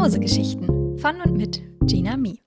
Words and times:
Mausegeschichten 0.00 0.96
von 0.96 1.20
und 1.20 1.36
mit 1.36 1.60
Gina 1.82 2.16
Mi. 2.16 2.40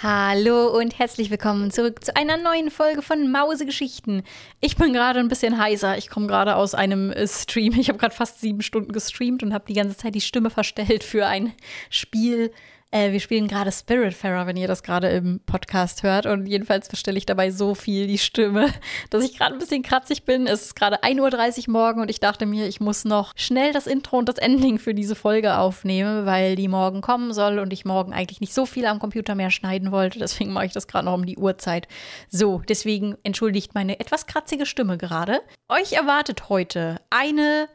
Hallo 0.00 0.78
und 0.78 0.96
herzlich 0.96 1.28
willkommen 1.28 1.72
zurück 1.72 2.04
zu 2.04 2.14
einer 2.14 2.36
neuen 2.36 2.70
Folge 2.70 3.02
von 3.02 3.32
Mausegeschichten. 3.32 4.22
Ich 4.60 4.76
bin 4.76 4.92
gerade 4.92 5.18
ein 5.18 5.26
bisschen 5.26 5.58
heiser. 5.58 5.98
Ich 5.98 6.08
komme 6.08 6.28
gerade 6.28 6.54
aus 6.54 6.72
einem 6.72 7.10
äh, 7.10 7.26
Stream. 7.26 7.72
Ich 7.80 7.88
habe 7.88 7.98
gerade 7.98 8.14
fast 8.14 8.40
sieben 8.40 8.62
Stunden 8.62 8.92
gestreamt 8.92 9.42
und 9.42 9.52
habe 9.52 9.64
die 9.66 9.74
ganze 9.74 9.96
Zeit 9.96 10.14
die 10.14 10.20
Stimme 10.20 10.50
verstellt 10.50 11.02
für 11.02 11.26
ein 11.26 11.52
Spiel, 11.90 12.52
äh, 12.94 13.10
wir 13.10 13.18
spielen 13.18 13.48
gerade 13.48 13.72
Spiritfarer, 13.72 14.46
wenn 14.46 14.56
ihr 14.56 14.68
das 14.68 14.84
gerade 14.84 15.08
im 15.08 15.40
Podcast 15.40 16.04
hört. 16.04 16.26
Und 16.26 16.46
jedenfalls 16.46 16.86
verstelle 16.86 17.18
ich 17.18 17.26
dabei 17.26 17.50
so 17.50 17.74
viel 17.74 18.06
die 18.06 18.18
Stimme, 18.18 18.72
dass 19.10 19.24
ich 19.24 19.36
gerade 19.36 19.54
ein 19.54 19.58
bisschen 19.58 19.82
kratzig 19.82 20.24
bin. 20.24 20.46
Es 20.46 20.62
ist 20.62 20.76
gerade 20.76 21.02
1.30 21.02 21.66
Uhr 21.66 21.72
morgen 21.72 22.00
und 22.00 22.08
ich 22.08 22.20
dachte 22.20 22.46
mir, 22.46 22.68
ich 22.68 22.80
muss 22.80 23.04
noch 23.04 23.32
schnell 23.36 23.72
das 23.72 23.88
Intro 23.88 24.18
und 24.18 24.28
das 24.28 24.38
Ending 24.38 24.78
für 24.78 24.94
diese 24.94 25.16
Folge 25.16 25.58
aufnehmen, 25.58 26.24
weil 26.24 26.54
die 26.54 26.68
morgen 26.68 27.00
kommen 27.00 27.32
soll 27.32 27.58
und 27.58 27.72
ich 27.72 27.84
morgen 27.84 28.12
eigentlich 28.12 28.40
nicht 28.40 28.54
so 28.54 28.64
viel 28.64 28.86
am 28.86 29.00
Computer 29.00 29.34
mehr 29.34 29.50
schneiden 29.50 29.90
wollte. 29.90 30.20
Deswegen 30.20 30.52
mache 30.52 30.66
ich 30.66 30.72
das 30.72 30.86
gerade 30.86 31.06
noch 31.06 31.14
um 31.14 31.26
die 31.26 31.36
Uhrzeit. 31.36 31.88
So, 32.28 32.62
deswegen 32.68 33.16
entschuldigt 33.24 33.74
meine 33.74 33.98
etwas 33.98 34.26
kratzige 34.26 34.66
Stimme 34.66 34.98
gerade. 34.98 35.40
Euch 35.68 35.94
erwartet 35.94 36.48
heute 36.48 37.00
eine 37.10 37.68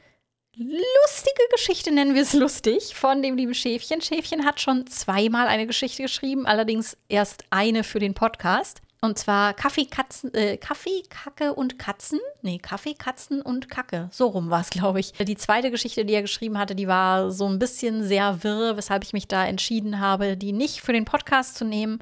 lustige 0.56 1.44
Geschichte, 1.52 1.92
nennen 1.92 2.16
wir 2.16 2.22
es 2.22 2.34
lustig, 2.34 2.96
von 2.96 3.22
dem 3.22 3.36
lieben 3.36 3.54
Schäfchen. 3.54 4.02
Schäfchen 4.02 4.46
hat 4.46 4.60
schon 4.60 4.88
zweimal 4.88 5.48
eine 5.48 5.68
Geschichte 5.68 6.04
geschrieben, 6.04 6.46
allerdings 6.46 6.98
erst 7.08 7.44
eine 7.50 7.84
für 7.84 8.00
den 8.00 8.14
Podcast. 8.14 8.82
Und 9.02 9.18
zwar 9.18 9.54
Kaffee, 9.54 9.86
Katzen, 9.86 10.34
äh, 10.34 10.58
Kaffee, 10.58 11.04
Kacke 11.10 11.54
und 11.54 11.80
Katzen. 11.80 12.20
Nee, 12.42 12.58
Kaffee, 12.58 12.96
Katzen 12.96 13.42
und 13.42 13.70
Kacke. 13.70 14.10
So 14.12 14.28
rum 14.28 14.50
war 14.50 14.60
es, 14.60 14.70
glaube 14.72 15.00
ich. 15.00 15.14
Die 15.14 15.38
zweite 15.38 15.72
Geschichte, 15.72 16.04
die 16.04 16.14
er 16.14 16.22
geschrieben 16.22 16.58
hatte, 16.58 16.76
die 16.76 16.90
war 16.90 17.32
so 17.32 17.48
ein 17.48 17.60
bisschen 17.60 18.04
sehr 18.04 18.44
wirr, 18.44 18.76
weshalb 18.76 19.06
ich 19.06 19.14
mich 19.14 19.30
da 19.30 19.46
entschieden 19.46 20.02
habe, 20.02 20.36
die 20.36 20.52
nicht 20.52 20.82
für 20.82 20.92
den 20.92 21.06
Podcast 21.06 21.56
zu 21.56 21.64
nehmen. 21.64 22.00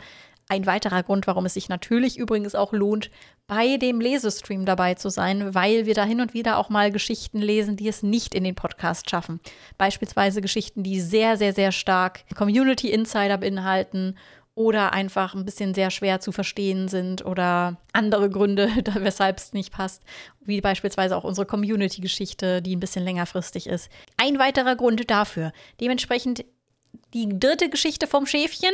Ein 0.50 0.66
weiterer 0.66 1.03
Grund, 1.03 1.28
warum 1.28 1.45
es 1.45 1.56
sich 1.56 1.67
natürlich 1.67 2.17
übrigens 2.17 2.56
auch 2.56 2.72
lohnt, 2.72 3.12
bei 3.48 3.76
dem 3.78 4.00
Lesestream 4.00 4.66
dabei 4.66 4.94
zu 4.94 5.09
sein, 5.09 5.54
weil 5.54 5.86
wir 5.86 5.94
da 5.94 6.06
hin 6.06 6.22
und 6.22 6.34
wieder 6.34 6.58
auch 6.58 6.70
mal 6.70 6.92
Geschichten 6.92 7.39
lesen, 7.39 7.76
die 7.76 7.88
es 7.89 8.02
nicht 8.02 8.34
in 8.34 8.45
den 8.45 8.56
Podcast 8.56 9.09
schaffen. 9.09 9.42
Beispielsweise 9.78 10.42
Geschichten, 10.42 10.84
die 10.84 11.02
sehr, 11.02 11.36
sehr, 11.36 11.54
sehr 11.54 11.73
stark 11.73 12.23
Community 12.36 12.89
Insider 12.89 13.38
beinhalten 13.38 14.16
oder 14.56 14.92
einfach 14.92 15.36
ein 15.36 15.45
bisschen 15.45 15.73
sehr 15.73 15.92
schwer 15.92 16.20
zu 16.20 16.31
verstehen 16.31 16.88
sind 16.88 17.23
oder 17.26 17.78
andere 17.94 18.30
Gründe, 18.30 18.70
weshalb 18.95 19.38
es 19.38 19.54
nicht 19.54 19.72
passt, 19.72 20.02
wie 20.45 20.61
beispielsweise 20.61 21.16
auch 21.16 21.26
unsere 21.26 21.45
Community-Geschichte, 21.45 22.61
die 22.61 22.76
ein 22.76 22.80
bisschen 22.80 23.04
längerfristig 23.04 23.67
ist. 23.67 23.89
Ein 24.16 24.39
weiterer 24.39 24.76
Grund 24.76 25.11
dafür. 25.11 25.52
Dementsprechend 25.80 26.44
die 27.14 27.28
dritte 27.38 27.70
Geschichte 27.70 28.08
vom 28.08 28.26
Schäfchen 28.26 28.73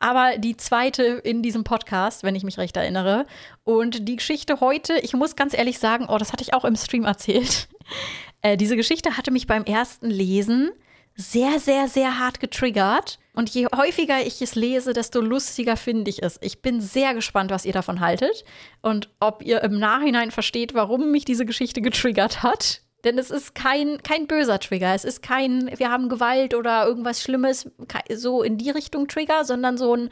aber 0.00 0.38
die 0.38 0.56
zweite 0.56 1.04
in 1.04 1.42
diesem 1.42 1.62
Podcast, 1.62 2.24
wenn 2.24 2.34
ich 2.34 2.42
mich 2.42 2.58
recht 2.58 2.76
erinnere. 2.76 3.26
Und 3.64 4.08
die 4.08 4.16
Geschichte 4.16 4.60
heute, 4.60 4.98
ich 4.98 5.12
muss 5.12 5.36
ganz 5.36 5.56
ehrlich 5.56 5.78
sagen, 5.78 6.06
oh, 6.08 6.18
das 6.18 6.32
hatte 6.32 6.42
ich 6.42 6.54
auch 6.54 6.64
im 6.64 6.76
Stream 6.76 7.04
erzählt. 7.04 7.68
Äh, 8.42 8.56
diese 8.56 8.74
Geschichte 8.74 9.18
hatte 9.18 9.30
mich 9.32 9.46
beim 9.46 9.64
ersten 9.64 10.08
Lesen 10.08 10.70
sehr, 11.14 11.60
sehr, 11.60 11.88
sehr 11.88 12.18
hart 12.18 12.40
getriggert. 12.40 13.18
Und 13.34 13.50
je 13.50 13.66
häufiger 13.76 14.20
ich 14.26 14.40
es 14.40 14.54
lese, 14.54 14.94
desto 14.94 15.20
lustiger 15.20 15.76
finde 15.76 16.10
ich 16.10 16.22
es. 16.22 16.38
Ich 16.40 16.62
bin 16.62 16.80
sehr 16.80 17.12
gespannt, 17.12 17.50
was 17.50 17.66
ihr 17.66 17.74
davon 17.74 18.00
haltet 18.00 18.44
und 18.80 19.10
ob 19.20 19.42
ihr 19.42 19.62
im 19.62 19.78
Nachhinein 19.78 20.30
versteht, 20.30 20.72
warum 20.72 21.10
mich 21.10 21.26
diese 21.26 21.44
Geschichte 21.44 21.82
getriggert 21.82 22.42
hat. 22.42 22.80
Denn 23.04 23.18
es 23.18 23.30
ist 23.30 23.54
kein, 23.54 24.02
kein 24.02 24.26
böser 24.26 24.58
Trigger. 24.58 24.94
Es 24.94 25.04
ist 25.04 25.22
kein, 25.22 25.70
wir 25.78 25.90
haben 25.90 26.08
Gewalt 26.08 26.54
oder 26.54 26.86
irgendwas 26.86 27.22
Schlimmes, 27.22 27.70
so 28.14 28.42
in 28.42 28.58
die 28.58 28.70
Richtung 28.70 29.08
Trigger, 29.08 29.44
sondern 29.44 29.78
so 29.78 29.94
ein, 29.94 30.10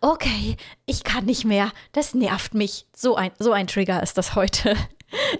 okay, 0.00 0.56
ich 0.86 1.04
kann 1.04 1.24
nicht 1.24 1.44
mehr, 1.44 1.72
das 1.92 2.14
nervt 2.14 2.54
mich. 2.54 2.86
So 2.94 3.16
ein, 3.16 3.30
so 3.38 3.52
ein 3.52 3.66
Trigger 3.66 4.02
ist 4.02 4.18
das 4.18 4.34
heute. 4.34 4.76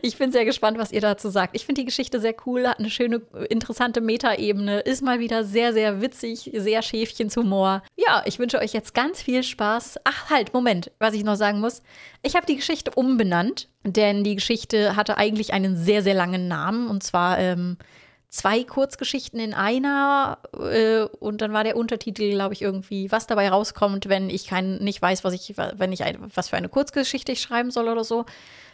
Ich 0.02 0.18
bin 0.18 0.32
sehr 0.32 0.44
gespannt, 0.44 0.78
was 0.78 0.92
ihr 0.92 1.00
dazu 1.00 1.28
sagt. 1.28 1.54
Ich 1.54 1.66
finde 1.66 1.82
die 1.82 1.86
Geschichte 1.86 2.20
sehr 2.20 2.34
cool, 2.46 2.66
hat 2.66 2.78
eine 2.78 2.90
schöne, 2.90 3.22
interessante 3.48 4.00
Metaebene, 4.00 4.80
ist 4.80 5.02
mal 5.02 5.20
wieder 5.20 5.44
sehr, 5.44 5.72
sehr 5.72 6.00
witzig, 6.00 6.50
sehr 6.54 6.82
Schäfchenshumor. 6.82 7.82
Ja, 7.96 8.22
ich 8.26 8.38
wünsche 8.38 8.58
euch 8.58 8.72
jetzt 8.72 8.94
ganz 8.94 9.22
viel 9.22 9.42
Spaß. 9.42 10.00
Ach, 10.04 10.30
halt, 10.30 10.52
Moment, 10.52 10.90
was 10.98 11.14
ich 11.14 11.24
noch 11.24 11.36
sagen 11.36 11.60
muss. 11.60 11.82
Ich 12.22 12.36
habe 12.36 12.46
die 12.46 12.56
Geschichte 12.56 12.90
umbenannt, 12.92 13.68
denn 13.84 14.24
die 14.24 14.36
Geschichte 14.36 14.96
hatte 14.96 15.16
eigentlich 15.16 15.52
einen 15.52 15.76
sehr, 15.76 16.02
sehr 16.02 16.14
langen 16.14 16.48
Namen 16.48 16.88
und 16.88 17.02
zwar 17.02 17.38
ähm, 17.38 17.78
zwei 18.30 18.62
Kurzgeschichten 18.64 19.40
in 19.40 19.54
einer 19.54 20.38
äh, 20.54 21.02
und 21.18 21.40
dann 21.42 21.52
war 21.52 21.64
der 21.64 21.76
Untertitel, 21.76 22.30
glaube 22.30 22.54
ich, 22.54 22.62
irgendwie, 22.62 23.10
was 23.10 23.26
dabei 23.26 23.48
rauskommt, 23.50 24.08
wenn 24.08 24.30
ich 24.30 24.46
kein, 24.46 24.76
nicht 24.76 25.02
weiß, 25.02 25.24
was 25.24 25.34
ich, 25.34 25.54
wenn 25.56 25.92
ich 25.92 26.04
ein, 26.04 26.18
was 26.34 26.48
für 26.48 26.56
eine 26.56 26.68
Kurzgeschichte 26.68 27.32
ich 27.32 27.40
schreiben 27.40 27.70
soll 27.70 27.88
oder 27.88 28.04
so. 28.04 28.24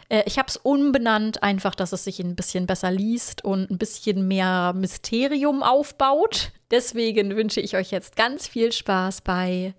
Äh, 0.09 0.23
ich 0.25 0.37
habe 0.37 0.47
es 0.47 0.57
umbenannt, 0.57 1.43
einfach, 1.43 1.75
dass 1.75 1.91
es 1.91 2.03
sich 2.03 2.19
ein 2.19 2.35
bisschen 2.35 2.65
besser 2.65 2.91
liest 2.91 3.43
und 3.43 3.69
ein 3.69 3.77
bisschen 3.77 4.27
mehr 4.27 4.73
Mysterium 4.73 5.63
aufbaut. 5.63 6.51
Deswegen 6.71 7.35
wünsche 7.35 7.61
ich 7.61 7.75
euch 7.75 7.91
jetzt 7.91 8.15
ganz 8.15 8.47
viel 8.47 8.71
Spaß 8.71 9.21
bei 9.21 9.73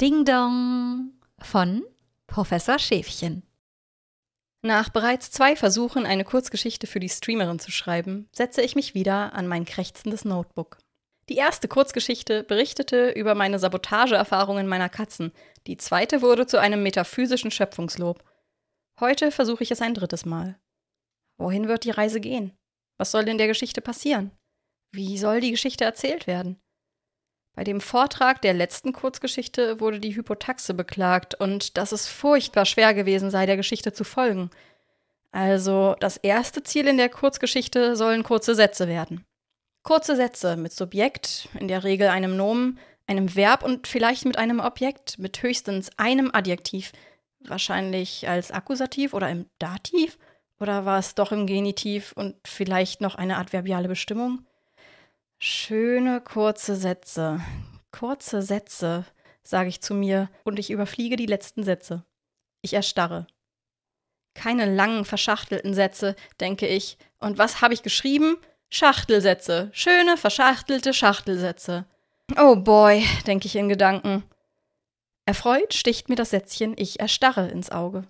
Ding 0.00 0.24
Dong 0.24 1.12
von 1.40 1.82
Professor 2.26 2.78
Schäfchen. 2.78 3.42
Nach 4.62 4.88
bereits 4.88 5.30
zwei 5.30 5.54
Versuchen, 5.54 6.04
eine 6.04 6.24
Kurzgeschichte 6.24 6.88
für 6.88 6.98
die 6.98 7.08
Streamerin 7.08 7.60
zu 7.60 7.70
schreiben, 7.70 8.28
setze 8.32 8.60
ich 8.60 8.74
mich 8.74 8.94
wieder 8.94 9.32
an 9.34 9.46
mein 9.46 9.64
krächzendes 9.64 10.24
Notebook. 10.24 10.78
Die 11.28 11.36
erste 11.36 11.68
Kurzgeschichte 11.68 12.42
berichtete 12.42 13.10
über 13.10 13.34
meine 13.34 13.58
Sabotageerfahrungen 13.58 14.66
meiner 14.66 14.88
Katzen, 14.88 15.32
die 15.66 15.76
zweite 15.76 16.22
wurde 16.22 16.46
zu 16.46 16.58
einem 16.58 16.82
metaphysischen 16.82 17.50
Schöpfungslob 17.50 18.24
Heute 19.00 19.30
versuche 19.30 19.62
ich 19.62 19.70
es 19.70 19.80
ein 19.80 19.94
drittes 19.94 20.24
Mal. 20.24 20.58
Wohin 21.38 21.68
wird 21.68 21.84
die 21.84 21.90
Reise 21.90 22.20
gehen? 22.20 22.52
Was 22.96 23.12
soll 23.12 23.28
in 23.28 23.38
der 23.38 23.46
Geschichte 23.46 23.80
passieren? 23.80 24.32
Wie 24.92 25.18
soll 25.18 25.40
die 25.40 25.52
Geschichte 25.52 25.84
erzählt 25.84 26.26
werden? 26.26 26.58
Bei 27.54 27.62
dem 27.62 27.80
Vortrag 27.80 28.42
der 28.42 28.54
letzten 28.54 28.92
Kurzgeschichte 28.92 29.80
wurde 29.80 30.00
die 30.00 30.16
Hypotaxe 30.16 30.74
beklagt 30.74 31.34
und 31.34 31.76
dass 31.76 31.92
es 31.92 32.08
furchtbar 32.08 32.64
schwer 32.66 32.92
gewesen 32.92 33.30
sei, 33.30 33.46
der 33.46 33.56
Geschichte 33.56 33.92
zu 33.92 34.02
folgen. 34.02 34.50
Also 35.30 35.94
das 36.00 36.16
erste 36.16 36.62
Ziel 36.64 36.88
in 36.88 36.96
der 36.96 37.08
Kurzgeschichte 37.08 37.94
sollen 37.94 38.24
kurze 38.24 38.54
Sätze 38.56 38.88
werden. 38.88 39.24
Kurze 39.84 40.16
Sätze 40.16 40.56
mit 40.56 40.72
Subjekt, 40.72 41.48
in 41.58 41.68
der 41.68 41.84
Regel 41.84 42.08
einem 42.08 42.36
Nomen, 42.36 42.78
einem 43.06 43.34
Verb 43.36 43.62
und 43.62 43.86
vielleicht 43.86 44.24
mit 44.24 44.38
einem 44.38 44.60
Objekt, 44.60 45.18
mit 45.18 45.42
höchstens 45.42 45.90
einem 45.98 46.30
Adjektiv, 46.32 46.92
wahrscheinlich 47.40 48.28
als 48.28 48.50
Akkusativ 48.50 49.14
oder 49.14 49.28
im 49.30 49.46
Dativ? 49.58 50.18
Oder 50.60 50.84
war 50.84 50.98
es 50.98 51.14
doch 51.14 51.30
im 51.30 51.46
Genitiv 51.46 52.12
und 52.12 52.36
vielleicht 52.46 53.00
noch 53.00 53.14
eine 53.14 53.36
adverbiale 53.36 53.88
Bestimmung? 53.88 54.44
Schöne 55.38 56.20
kurze 56.20 56.74
Sätze. 56.74 57.40
Kurze 57.92 58.42
Sätze, 58.42 59.04
sage 59.44 59.68
ich 59.68 59.80
zu 59.80 59.94
mir, 59.94 60.28
und 60.44 60.58
ich 60.58 60.70
überfliege 60.70 61.16
die 61.16 61.26
letzten 61.26 61.62
Sätze. 61.62 62.04
Ich 62.60 62.74
erstarre. 62.74 63.28
Keine 64.34 64.72
langen, 64.72 65.04
verschachtelten 65.04 65.74
Sätze, 65.74 66.16
denke 66.40 66.66
ich. 66.66 66.98
Und 67.18 67.38
was 67.38 67.60
habe 67.60 67.74
ich 67.74 67.82
geschrieben? 67.82 68.36
Schachtelsätze. 68.68 69.70
Schöne, 69.72 70.16
verschachtelte 70.16 70.92
Schachtelsätze. 70.92 71.86
Oh 72.36 72.56
boy, 72.56 73.04
denke 73.26 73.46
ich 73.46 73.56
in 73.56 73.68
Gedanken. 73.68 74.24
Erfreut 75.28 75.74
sticht 75.74 76.08
mir 76.08 76.14
das 76.14 76.30
Sätzchen 76.30 76.72
Ich 76.78 77.00
erstarre 77.00 77.48
ins 77.48 77.70
Auge. 77.70 78.08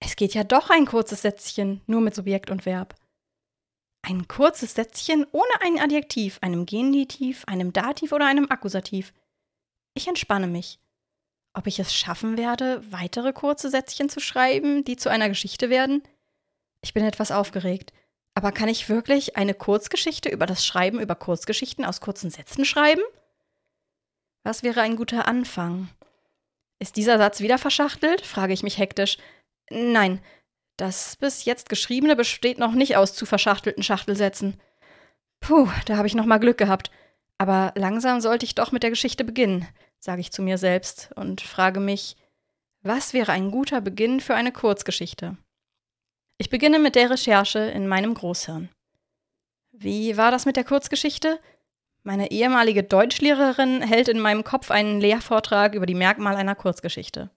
Es 0.00 0.16
geht 0.16 0.32
ja 0.32 0.44
doch 0.44 0.70
ein 0.70 0.86
kurzes 0.86 1.20
Sätzchen, 1.20 1.82
nur 1.86 2.00
mit 2.00 2.14
Subjekt 2.14 2.48
und 2.48 2.64
Verb. 2.64 2.94
Ein 4.00 4.28
kurzes 4.28 4.72
Sätzchen 4.72 5.26
ohne 5.32 5.60
ein 5.60 5.78
Adjektiv, 5.78 6.38
einem 6.40 6.64
Genitiv, 6.64 7.44
einem 7.44 7.74
Dativ 7.74 8.12
oder 8.12 8.24
einem 8.24 8.50
Akkusativ. 8.50 9.12
Ich 9.92 10.08
entspanne 10.08 10.46
mich. 10.46 10.80
Ob 11.52 11.66
ich 11.66 11.78
es 11.80 11.92
schaffen 11.92 12.38
werde, 12.38 12.82
weitere 12.90 13.34
kurze 13.34 13.68
Sätzchen 13.68 14.08
zu 14.08 14.18
schreiben, 14.18 14.84
die 14.84 14.96
zu 14.96 15.10
einer 15.10 15.28
Geschichte 15.28 15.68
werden? 15.68 16.02
Ich 16.80 16.94
bin 16.94 17.04
etwas 17.04 17.30
aufgeregt. 17.30 17.92
Aber 18.34 18.52
kann 18.52 18.70
ich 18.70 18.88
wirklich 18.88 19.36
eine 19.36 19.52
Kurzgeschichte 19.52 20.30
über 20.30 20.46
das 20.46 20.64
Schreiben 20.64 20.98
über 20.98 21.14
Kurzgeschichten 21.14 21.84
aus 21.84 22.00
kurzen 22.00 22.30
Sätzen 22.30 22.64
schreiben? 22.64 23.02
Was 24.44 24.62
wäre 24.62 24.80
ein 24.80 24.96
guter 24.96 25.28
Anfang? 25.28 25.90
Ist 26.78 26.96
dieser 26.96 27.18
Satz 27.18 27.40
wieder 27.40 27.58
verschachtelt? 27.58 28.24
frage 28.24 28.52
ich 28.52 28.62
mich 28.62 28.78
hektisch. 28.78 29.18
Nein, 29.70 30.20
das 30.76 31.16
bis 31.16 31.44
jetzt 31.44 31.68
geschriebene 31.68 32.14
besteht 32.14 32.58
noch 32.58 32.72
nicht 32.72 32.96
aus 32.96 33.14
zu 33.14 33.26
verschachtelten 33.26 33.82
Schachtelsätzen. 33.82 34.60
Puh, 35.40 35.68
da 35.86 35.96
habe 35.96 36.06
ich 36.06 36.14
noch 36.14 36.24
mal 36.24 36.38
Glück 36.38 36.58
gehabt. 36.58 36.90
Aber 37.36 37.72
langsam 37.76 38.20
sollte 38.20 38.44
ich 38.44 38.54
doch 38.54 38.72
mit 38.72 38.82
der 38.82 38.90
Geschichte 38.90 39.24
beginnen, 39.24 39.66
sage 39.98 40.20
ich 40.20 40.32
zu 40.32 40.42
mir 40.42 40.58
selbst 40.58 41.10
und 41.14 41.40
frage 41.40 41.80
mich, 41.80 42.16
was 42.82 43.12
wäre 43.12 43.32
ein 43.32 43.50
guter 43.50 43.80
Beginn 43.80 44.20
für 44.20 44.34
eine 44.34 44.52
Kurzgeschichte? 44.52 45.36
Ich 46.36 46.50
beginne 46.50 46.78
mit 46.78 46.94
der 46.94 47.10
Recherche 47.10 47.58
in 47.58 47.88
meinem 47.88 48.14
Großhirn. 48.14 48.68
Wie 49.72 50.16
war 50.16 50.30
das 50.30 50.46
mit 50.46 50.56
der 50.56 50.64
Kurzgeschichte? 50.64 51.40
Meine 52.08 52.30
ehemalige 52.30 52.84
Deutschlehrerin 52.84 53.82
hält 53.82 54.08
in 54.08 54.18
meinem 54.18 54.42
Kopf 54.42 54.70
einen 54.70 54.98
Lehrvortrag 54.98 55.74
über 55.74 55.84
die 55.84 55.94
Merkmale 55.94 56.38
einer 56.38 56.54
Kurzgeschichte. 56.54 57.28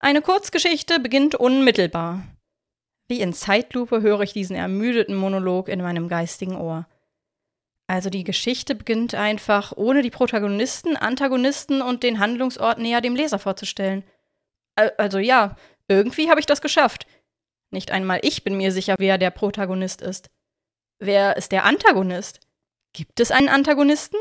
Eine 0.00 0.20
Kurzgeschichte 0.20 0.98
beginnt 0.98 1.36
unmittelbar. 1.36 2.24
Wie 3.06 3.20
in 3.20 3.32
Zeitlupe 3.32 4.02
höre 4.02 4.22
ich 4.22 4.32
diesen 4.32 4.56
ermüdeten 4.56 5.14
Monolog 5.14 5.68
in 5.68 5.80
meinem 5.80 6.08
geistigen 6.08 6.56
Ohr. 6.56 6.88
Also 7.86 8.10
die 8.10 8.24
Geschichte 8.24 8.74
beginnt 8.74 9.14
einfach, 9.14 9.72
ohne 9.76 10.02
die 10.02 10.10
Protagonisten, 10.10 10.96
Antagonisten 10.96 11.80
und 11.80 12.02
den 12.02 12.18
Handlungsort 12.18 12.80
näher 12.80 13.00
dem 13.00 13.14
Leser 13.14 13.38
vorzustellen. 13.38 14.02
Also 14.74 15.20
ja, 15.20 15.54
irgendwie 15.86 16.28
habe 16.30 16.40
ich 16.40 16.46
das 16.46 16.62
geschafft. 16.62 17.06
Nicht 17.70 17.92
einmal 17.92 18.18
ich 18.22 18.42
bin 18.42 18.56
mir 18.56 18.72
sicher, 18.72 18.96
wer 18.98 19.18
der 19.18 19.30
Protagonist 19.30 20.02
ist. 20.02 20.30
Wer 20.98 21.36
ist 21.36 21.52
der 21.52 21.62
Antagonist? 21.62 22.40
Gibt 22.92 23.20
es 23.20 23.30
einen 23.30 23.48
Antagonisten? 23.48 24.18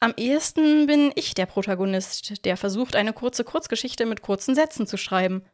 Am 0.00 0.14
ehesten 0.16 0.86
bin 0.86 1.12
ich 1.14 1.34
der 1.34 1.46
Protagonist, 1.46 2.44
der 2.44 2.56
versucht, 2.56 2.96
eine 2.96 3.12
kurze 3.12 3.44
Kurzgeschichte 3.44 4.04
mit 4.04 4.22
kurzen 4.22 4.54
Sätzen 4.54 4.86
zu 4.86 4.96
schreiben. 4.96 5.44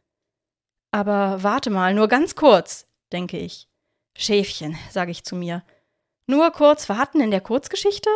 Aber 0.91 1.43
warte 1.43 1.69
mal, 1.69 1.93
nur 1.93 2.07
ganz 2.07 2.35
kurz, 2.35 2.87
denke 3.11 3.37
ich. 3.37 3.67
Schäfchen, 4.17 4.77
sage 4.89 5.11
ich 5.11 5.23
zu 5.23 5.35
mir. 5.35 5.63
Nur 6.25 6.51
kurz 6.51 6.89
warten 6.89 7.21
in 7.21 7.31
der 7.31 7.41
Kurzgeschichte? 7.41 8.09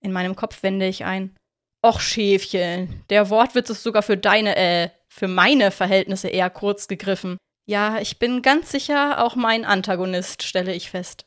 In 0.00 0.12
meinem 0.12 0.36
Kopf 0.36 0.62
wende 0.62 0.86
ich 0.86 1.04
ein. 1.04 1.36
Och, 1.84 2.00
Schäfchen, 2.00 3.04
der 3.10 3.30
Wortwitz 3.30 3.70
ist 3.70 3.82
sogar 3.82 4.02
für 4.02 4.16
deine, 4.16 4.56
äh, 4.56 4.90
für 5.08 5.28
meine 5.28 5.70
Verhältnisse 5.70 6.28
eher 6.28 6.50
kurz 6.50 6.88
gegriffen. 6.88 7.38
Ja, 7.66 7.98
ich 7.98 8.18
bin 8.18 8.42
ganz 8.42 8.70
sicher 8.70 9.24
auch 9.24 9.34
mein 9.34 9.64
Antagonist, 9.64 10.42
stelle 10.42 10.74
ich 10.74 10.90
fest. 10.90 11.24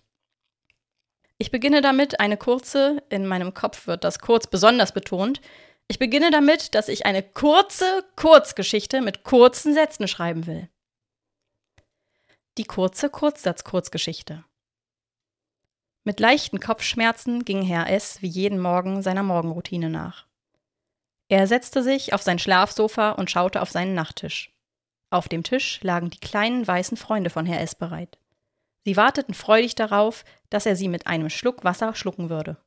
Ich 1.38 1.52
beginne 1.52 1.82
damit 1.82 2.20
eine 2.20 2.38
kurze, 2.38 3.04
in 3.10 3.26
meinem 3.26 3.54
Kopf 3.54 3.88
wird 3.88 4.04
das 4.04 4.20
kurz 4.20 4.48
besonders 4.48 4.94
betont, 4.94 5.42
ich 5.88 6.00
beginne 6.00 6.32
damit, 6.32 6.76
dass 6.76 6.88
ich 6.88 7.06
eine 7.06 7.22
kurze 7.22 8.06
Kurzgeschichte 8.16 9.02
mit 9.02 9.24
kurzen 9.24 9.74
Sätzen 9.74 10.08
schreiben 10.08 10.48
will. 10.48 10.70
Die 12.58 12.64
kurze 12.64 13.10
Kurzsatz-Kurzgeschichte. 13.10 14.46
Mit 16.04 16.20
leichten 16.20 16.60
Kopfschmerzen 16.60 17.46
ging 17.46 17.62
Herr 17.62 17.90
S. 17.90 18.22
wie 18.22 18.28
jeden 18.28 18.60
Morgen 18.60 19.02
seiner 19.02 19.24
Morgenroutine 19.24 19.90
nach. 19.90 20.28
Er 21.30 21.48
setzte 21.48 21.82
sich 21.82 22.14
auf 22.14 22.22
sein 22.22 22.40
Schlafsofa 22.40 23.12
und 23.12 23.32
schaute 23.32 23.62
auf 23.62 23.72
seinen 23.72 23.96
Nachttisch. 23.96 24.52
Auf 25.10 25.30
dem 25.30 25.44
Tisch 25.44 25.82
lagen 25.82 26.10
die 26.10 26.20
kleinen 26.20 26.68
weißen 26.68 26.98
Freunde 26.98 27.30
von 27.30 27.46
Herr 27.46 27.62
S. 27.62 27.76
bereit. 27.76 28.18
Sie 28.86 28.98
warteten 28.98 29.34
freudig 29.34 29.76
darauf, 29.76 30.26
dass 30.50 30.66
er 30.66 30.76
sie 30.76 30.90
mit 30.90 31.08
einem 31.08 31.30
Schluck 31.30 31.64
Wasser 31.64 31.96
schlucken 31.96 32.30
würde. 32.30 32.58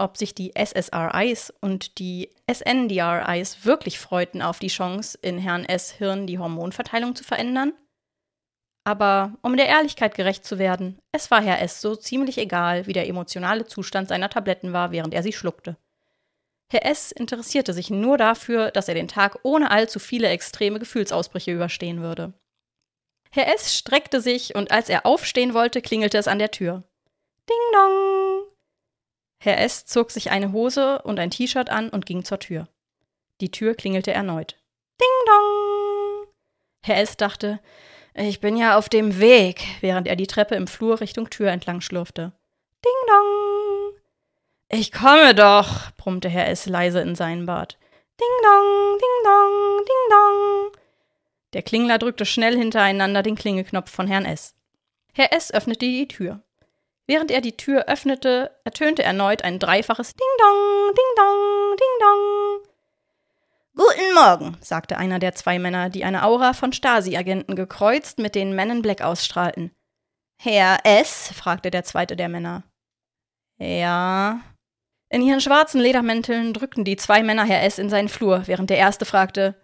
Ob 0.00 0.16
sich 0.16 0.32
die 0.32 0.52
SSRIs 0.56 1.52
und 1.60 1.98
die 1.98 2.30
SNDRIs 2.48 3.64
wirklich 3.64 3.98
freuten 3.98 4.42
auf 4.42 4.60
die 4.60 4.68
Chance, 4.68 5.18
in 5.20 5.38
Herrn 5.38 5.64
S. 5.64 5.90
Hirn 5.90 6.28
die 6.28 6.38
Hormonverteilung 6.38 7.16
zu 7.16 7.24
verändern? 7.24 7.72
Aber 8.84 9.36
um 9.42 9.56
der 9.56 9.66
Ehrlichkeit 9.66 10.14
gerecht 10.14 10.44
zu 10.44 10.58
werden, 10.58 10.98
es 11.12 11.30
war 11.30 11.42
Herr 11.42 11.60
S. 11.60 11.80
so 11.80 11.96
ziemlich 11.96 12.38
egal, 12.38 12.86
wie 12.86 12.92
der 12.92 13.08
emotionale 13.08 13.66
Zustand 13.66 14.08
seiner 14.08 14.30
Tabletten 14.30 14.72
war, 14.72 14.92
während 14.92 15.14
er 15.14 15.24
sie 15.24 15.32
schluckte. 15.32 15.76
Herr 16.70 16.86
S. 16.86 17.10
interessierte 17.12 17.72
sich 17.72 17.90
nur 17.90 18.18
dafür, 18.18 18.70
dass 18.70 18.88
er 18.88 18.94
den 18.94 19.08
Tag 19.08 19.40
ohne 19.42 19.70
allzu 19.70 19.98
viele 19.98 20.28
extreme 20.28 20.78
Gefühlsausbrüche 20.78 21.52
überstehen 21.52 22.02
würde. 22.02 22.34
Herr 23.30 23.52
S. 23.54 23.74
streckte 23.74 24.20
sich 24.20 24.54
und 24.54 24.70
als 24.70 24.88
er 24.88 25.06
aufstehen 25.06 25.54
wollte, 25.54 25.82
klingelte 25.82 26.18
es 26.18 26.28
an 26.28 26.38
der 26.38 26.50
Tür. 26.50 26.82
Ding 27.48 27.72
dong! 27.72 28.42
Herr 29.40 29.58
S. 29.58 29.86
zog 29.86 30.10
sich 30.10 30.30
eine 30.30 30.52
Hose 30.52 31.02
und 31.02 31.18
ein 31.18 31.30
T-Shirt 31.30 31.70
an 31.70 31.88
und 31.90 32.06
ging 32.06 32.24
zur 32.24 32.38
Tür. 32.38 32.68
Die 33.40 33.50
Tür 33.50 33.74
klingelte 33.74 34.12
erneut. 34.12 34.56
Ding 35.00 35.08
dong! 35.26 36.26
Herr 36.82 36.98
S. 36.98 37.16
dachte, 37.16 37.60
ich 38.14 38.40
bin 38.40 38.56
ja 38.56 38.76
auf 38.76 38.88
dem 38.88 39.20
Weg, 39.20 39.64
während 39.80 40.08
er 40.08 40.16
die 40.16 40.26
Treppe 40.26 40.56
im 40.56 40.66
Flur 40.66 41.00
Richtung 41.00 41.30
Tür 41.30 41.50
entlang 41.50 41.80
schlurfte. 41.80 42.32
Ding 42.84 42.92
dong! 43.06 43.92
Ich 44.70 44.92
komme 44.92 45.34
doch, 45.34 45.92
brummte 45.96 46.28
Herr 46.28 46.48
S. 46.48 46.66
leise 46.66 47.00
in 47.00 47.14
seinen 47.14 47.46
Bart. 47.46 47.78
Ding 48.20 48.28
dong, 48.42 48.98
ding 48.98 49.24
dong, 49.24 49.84
ding 49.84 50.10
dong. 50.10 50.77
Der 51.54 51.62
Klingler 51.62 51.98
drückte 51.98 52.26
schnell 52.26 52.56
hintereinander 52.56 53.22
den 53.22 53.36
Klingelknopf 53.36 53.90
von 53.90 54.06
Herrn 54.06 54.24
S. 54.24 54.54
Herr 55.14 55.32
S. 55.32 55.52
öffnete 55.52 55.86
die 55.86 56.08
Tür. 56.08 56.42
Während 57.06 57.30
er 57.30 57.40
die 57.40 57.56
Tür 57.56 57.86
öffnete, 57.86 58.50
ertönte 58.64 59.02
erneut 59.02 59.42
ein 59.42 59.58
dreifaches 59.58 60.14
Ding 60.14 60.28
Dong, 60.38 60.94
Ding 60.94 61.16
Dong, 61.16 61.76
Ding 61.76 61.88
Dong. 62.00 62.68
Guten 63.74 64.14
Morgen, 64.14 64.56
sagte 64.60 64.98
einer 64.98 65.18
der 65.18 65.34
zwei 65.34 65.58
Männer, 65.58 65.88
die 65.88 66.04
eine 66.04 66.24
Aura 66.24 66.52
von 66.52 66.72
Stasi-Agenten 66.72 67.56
gekreuzt 67.56 68.18
mit 68.18 68.34
den 68.34 68.54
Men 68.54 68.70
in 68.70 68.82
Black 68.82 69.00
ausstrahlten. 69.00 69.70
Herr 70.36 70.84
S? 70.84 71.32
fragte 71.34 71.70
der 71.70 71.84
zweite 71.84 72.14
der 72.14 72.28
Männer. 72.28 72.64
Ja. 73.58 74.40
In 75.08 75.22
ihren 75.22 75.40
schwarzen 75.40 75.80
Ledermänteln 75.80 76.52
drückten 76.52 76.84
die 76.84 76.96
zwei 76.96 77.22
Männer 77.22 77.44
Herr 77.44 77.62
S 77.62 77.78
in 77.78 77.88
seinen 77.88 78.08
Flur, 78.08 78.42
während 78.46 78.68
der 78.68 78.76
erste 78.76 79.06
fragte: 79.06 79.54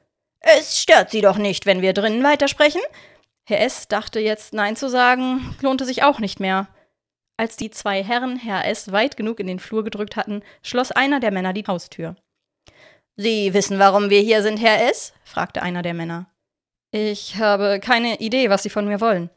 Es 0.47 0.79
stört 0.79 1.11
Sie 1.11 1.23
doch 1.23 1.39
nicht, 1.39 1.65
wenn 1.65 1.81
wir 1.81 1.95
drinnen 1.95 2.23
weitersprechen? 2.23 2.83
Herr 3.49 3.63
S 3.63 3.89
dachte 3.89 4.21
jetzt 4.21 4.53
Nein 4.53 4.77
zu 4.77 4.91
sagen, 4.91 5.57
lohnte 5.63 5.87
sich 5.87 6.03
auch 6.03 6.19
nicht 6.19 6.39
mehr. 6.39 6.69
Als 7.39 7.57
die 7.57 7.71
zwei 7.71 8.05
Herren 8.05 8.37
Herr 8.37 8.67
S. 8.67 8.93
weit 8.93 9.17
genug 9.17 9.41
in 9.41 9.47
den 9.47 9.59
Flur 9.59 9.85
gedrückt 9.85 10.17
hatten, 10.17 10.43
schloss 10.63 10.93
einer 10.93 11.19
der 11.19 11.31
Männer 11.31 11.55
die 11.55 11.67
Haustür. 11.67 12.15
Sie 13.17 13.55
wissen, 13.55 13.79
warum 13.79 14.11
wir 14.11 14.21
hier 14.21 14.43
sind, 14.43 14.59
Herr 14.59 14.89
S? 14.89 15.15
fragte 15.25 15.63
einer 15.63 15.83
der 15.83 15.95
Männer. 15.95 16.27
Ich 16.91 17.37
habe 17.37 17.81
keine 17.81 18.21
Idee, 18.21 18.51
was 18.51 18.63
Sie 18.63 18.71
von 18.71 18.87
mir 18.87 19.01
wollen. 19.01 19.31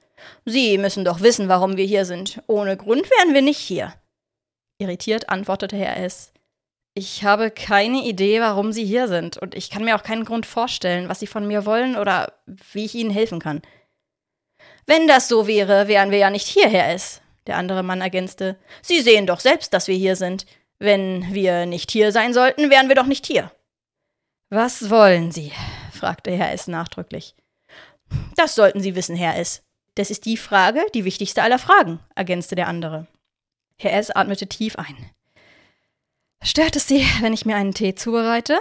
Sie 0.46 0.78
müssen 0.78 1.06
doch 1.06 1.22
wissen, 1.22 1.48
warum 1.48 1.78
wir 1.78 1.86
hier 1.86 2.04
sind. 2.04 2.42
Ohne 2.48 2.76
Grund 2.76 3.10
wären 3.10 3.34
wir 3.34 3.42
nicht 3.42 3.60
hier. 3.60 3.94
Irritiert 4.80 5.30
antwortete 5.30 5.78
Herr 5.78 5.98
S. 5.98 6.34
Ich 6.98 7.24
habe 7.24 7.52
keine 7.52 8.04
Idee, 8.06 8.42
warum 8.42 8.72
Sie 8.72 8.84
hier 8.84 9.08
sind, 9.08 9.38
und 9.38 9.54
ich 9.54 9.70
kann 9.70 9.84
mir 9.84 9.96
auch 9.96 10.02
keinen 10.02 10.26
Grund 10.26 10.48
vorstellen, 10.48 11.10
was 11.10 11.20
Sie 11.20 11.28
von 11.28 11.46
mir 11.46 11.64
wollen 11.68 11.96
oder 11.96 12.34
wie 12.74 12.86
ich 12.86 12.96
Ihnen 12.96 13.12
helfen 13.12 13.40
kann. 13.40 13.62
Wenn 14.88 15.08
das 15.08 15.28
so 15.28 15.46
wäre, 15.46 15.88
wären 15.88 16.10
wir 16.10 16.18
ja 16.18 16.32
nicht 16.32 16.48
hier, 16.48 16.68
Herr 16.68 16.92
S. 16.92 17.22
Der 17.46 17.58
andere 17.58 17.84
Mann 17.84 18.02
ergänzte, 18.02 18.58
Sie 18.82 19.00
sehen 19.02 19.28
doch 19.28 19.42
selbst, 19.42 19.76
dass 19.76 19.88
wir 19.88 19.96
hier 19.96 20.16
sind. 20.16 20.48
Wenn 20.80 21.36
wir 21.36 21.68
nicht 21.68 21.92
hier 21.92 22.12
sein 22.12 22.34
sollten, 22.34 22.72
wären 22.72 22.88
wir 22.88 22.96
doch 22.96 23.06
nicht 23.06 23.28
hier. 23.28 23.52
Was 24.50 24.90
wollen 24.90 25.32
Sie? 25.32 25.52
fragte 25.92 26.32
Herr 26.32 26.52
S. 26.52 26.66
nachdrücklich. 26.66 27.36
Das 28.36 28.56
sollten 28.56 28.80
Sie 28.80 28.96
wissen, 28.96 29.16
Herr 29.16 29.38
S. 29.38 29.62
Das 29.94 30.10
ist 30.10 30.26
die 30.26 30.38
Frage, 30.38 30.84
die 30.96 31.06
wichtigste 31.06 31.44
aller 31.44 31.60
Fragen, 31.60 32.00
ergänzte 32.16 32.56
der 32.56 32.68
andere. 32.68 33.06
Herr 33.78 33.94
S. 33.94 34.10
atmete 34.10 34.48
tief 34.48 34.78
ein. 34.78 35.12
Stört 36.42 36.76
es 36.76 36.88
Sie, 36.88 37.06
wenn 37.22 37.34
ich 37.34 37.46
mir 37.46 37.56
einen 37.56 37.74
Tee 37.74 37.96
zubereite? 37.96 38.60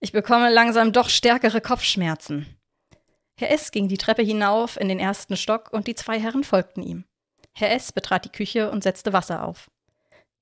Ich 0.00 0.12
bekomme 0.12 0.50
langsam 0.50 0.92
doch 0.92 1.08
stärkere 1.08 1.60
Kopfschmerzen. 1.60 2.46
Herr 3.36 3.50
S. 3.50 3.70
ging 3.70 3.88
die 3.88 3.98
Treppe 3.98 4.22
hinauf 4.22 4.78
in 4.78 4.88
den 4.88 4.98
ersten 4.98 5.36
Stock 5.36 5.72
und 5.72 5.86
die 5.86 5.94
zwei 5.94 6.18
Herren 6.18 6.44
folgten 6.44 6.82
ihm. 6.82 7.04
Herr 7.54 7.72
S. 7.72 7.92
betrat 7.92 8.24
die 8.24 8.32
Küche 8.32 8.70
und 8.70 8.82
setzte 8.82 9.12
Wasser 9.12 9.44
auf. 9.44 9.70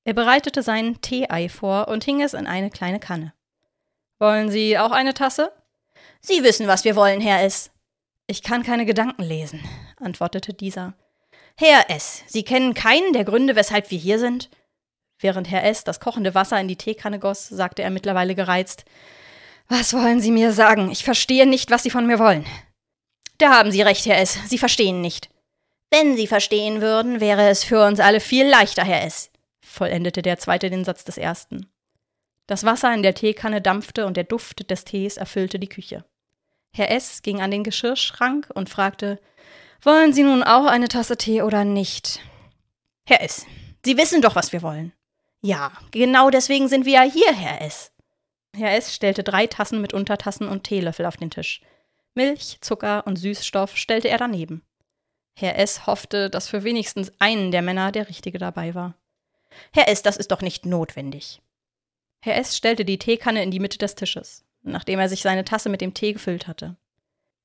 Er 0.05 0.15
bereitete 0.15 0.63
sein 0.63 1.01
Teeei 1.01 1.49
vor 1.49 1.89
und 1.89 2.05
hing 2.05 2.23
es 2.23 2.35
in 2.35 2.47
eine 2.47 2.71
kleine 2.71 3.01
Kanne. 3.01 3.33
Wollen 4.19 4.51
Sie 4.51 4.79
auch 4.79 4.93
eine 4.93 5.15
Tasse? 5.15 5.53
Sie 6.21 6.43
wissen, 6.43 6.67
was 6.69 6.85
wir 6.85 6.97
wollen, 6.97 7.21
Herr 7.21 7.43
S. 7.43 7.71
Ich 8.27 8.43
kann 8.43 8.63
keine 8.63 8.87
Gedanken 8.87 9.23
lesen, 9.23 9.63
antwortete 9.99 10.55
dieser. 10.55 10.95
Herr 11.57 11.91
S., 11.91 12.23
Sie 12.27 12.45
kennen 12.45 12.75
keinen 12.75 13.13
der 13.13 13.25
Gründe, 13.25 13.57
weshalb 13.57 13.91
wir 13.91 13.99
hier 13.99 14.19
sind? 14.19 14.51
Während 15.19 15.51
Herr 15.51 15.65
S. 15.65 15.85
das 15.85 16.01
kochende 16.01 16.35
Wasser 16.35 16.61
in 16.61 16.69
die 16.69 16.77
Teekanne 16.77 17.19
goss, 17.19 17.49
sagte 17.49 17.83
er 17.83 17.91
mittlerweile 17.91 18.35
gereizt. 18.35 18.85
Was 19.69 19.95
wollen 19.95 20.21
Sie 20.21 20.31
mir 20.31 20.53
sagen? 20.53 20.91
Ich 20.91 21.05
verstehe 21.05 21.47
nicht, 21.47 21.71
was 21.71 21.83
Sie 21.83 21.91
von 21.91 22.07
mir 22.07 22.19
wollen. 22.19 22.45
Da 23.39 23.51
haben 23.51 23.71
Sie 23.71 23.83
recht, 23.83 24.07
Herr 24.07 24.19
S. 24.19 24.39
Sie 24.47 24.59
verstehen 24.59 25.01
nicht. 25.01 25.31
Wenn 25.91 26.17
Sie 26.17 26.27
verstehen 26.27 26.81
würden, 26.81 27.21
wäre 27.21 27.49
es 27.49 27.65
für 27.65 27.85
uns 27.85 28.01
alle 28.01 28.21
viel 28.21 28.47
leichter, 28.47 28.85
Herr 28.85 29.05
S., 29.05 29.31
vollendete 29.61 30.23
der 30.23 30.39
zweite 30.39 30.71
den 30.71 30.85
Satz 30.85 31.05
des 31.05 31.17
ersten. 31.19 31.67
Das 32.47 32.65
Wasser 32.65 32.93
in 32.95 33.03
der 33.03 33.15
Teekanne 33.15 33.61
dampfte 33.61 34.07
und 34.07 34.17
der 34.17 34.25
Duft 34.25 34.71
des 34.71 34.85
Tees 34.85 35.17
erfüllte 35.17 35.59
die 35.59 35.69
Küche. 35.69 36.05
Herr 36.75 36.91
S. 36.91 37.23
ging 37.23 37.41
an 37.41 37.51
den 37.51 37.65
Geschirrschrank 37.65 38.49
und 38.55 38.69
fragte, 38.69 39.21
wollen 39.83 40.13
Sie 40.13 40.23
nun 40.23 40.43
auch 40.43 40.67
eine 40.67 40.89
Tasse 40.89 41.17
Tee 41.17 41.43
oder 41.43 41.65
nicht? 41.65 42.21
Herr 43.07 43.23
S., 43.23 43.47
Sie 43.85 43.97
wissen 43.97 44.21
doch, 44.21 44.35
was 44.35 44.53
wir 44.53 44.63
wollen. 44.63 44.93
Ja, 45.43 45.73
genau 45.91 46.31
deswegen 46.31 46.69
sind 46.69 46.87
wir 46.87 46.95
ja 46.95 47.03
hier, 47.03 47.33
Herr 47.33 47.61
S. 47.61 47.93
Herr 48.55 48.75
S. 48.77 48.95
stellte 48.95 49.23
drei 49.23 49.47
Tassen 49.47 49.81
mit 49.81 49.93
Untertassen 49.93 50.49
und 50.49 50.65
Teelöffel 50.65 51.07
auf 51.07 51.17
den 51.17 51.31
Tisch. 51.31 51.61
Milch, 52.15 52.59
Zucker 52.63 53.07
und 53.07 53.17
Süßstoff 53.17 53.77
stellte 53.77 54.09
er 54.09 54.19
daneben. 54.19 54.63
Herr 55.35 55.59
S. 55.59 55.87
hoffte, 55.87 56.31
dass 56.31 56.49
für 56.49 56.65
wenigstens 56.65 57.13
einen 57.19 57.53
der 57.53 57.61
Männer 57.61 57.93
der 57.93 58.09
Richtige 58.09 58.39
dabei 58.39 58.75
war. 58.75 58.95
Herr 59.73 59.89
S., 59.89 60.03
das 60.03 60.17
ist 60.17 60.31
doch 60.31 60.41
nicht 60.41 60.65
notwendig. 60.65 61.43
Herr 62.23 62.37
S. 62.37 62.57
stellte 62.57 62.87
die 62.87 62.99
Teekanne 62.99 63.43
in 63.43 63.51
die 63.51 63.61
Mitte 63.61 63.79
des 63.79 63.95
Tisches, 63.95 64.45
nachdem 64.63 64.99
er 64.99 65.11
sich 65.11 65.21
seine 65.21 65.45
Tasse 65.45 65.69
mit 65.69 65.83
dem 65.83 65.93
Tee 65.93 66.15
gefüllt 66.15 66.49
hatte. 66.49 66.77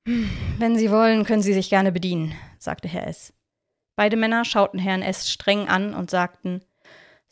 Wenn 0.05 0.77
Sie 0.77 0.89
wollen, 0.89 1.25
können 1.25 1.43
Sie 1.43 1.53
sich 1.53 1.69
gerne 1.69 1.91
bedienen, 1.91 2.33
sagte 2.57 2.87
Herr 2.87 3.05
S. 3.07 3.33
Beide 3.95 4.15
Männer 4.15 4.45
schauten 4.45 4.79
Herrn 4.79 5.01
S. 5.01 5.29
streng 5.29 5.67
an 5.67 5.93
und 5.93 6.09
sagten, 6.09 6.63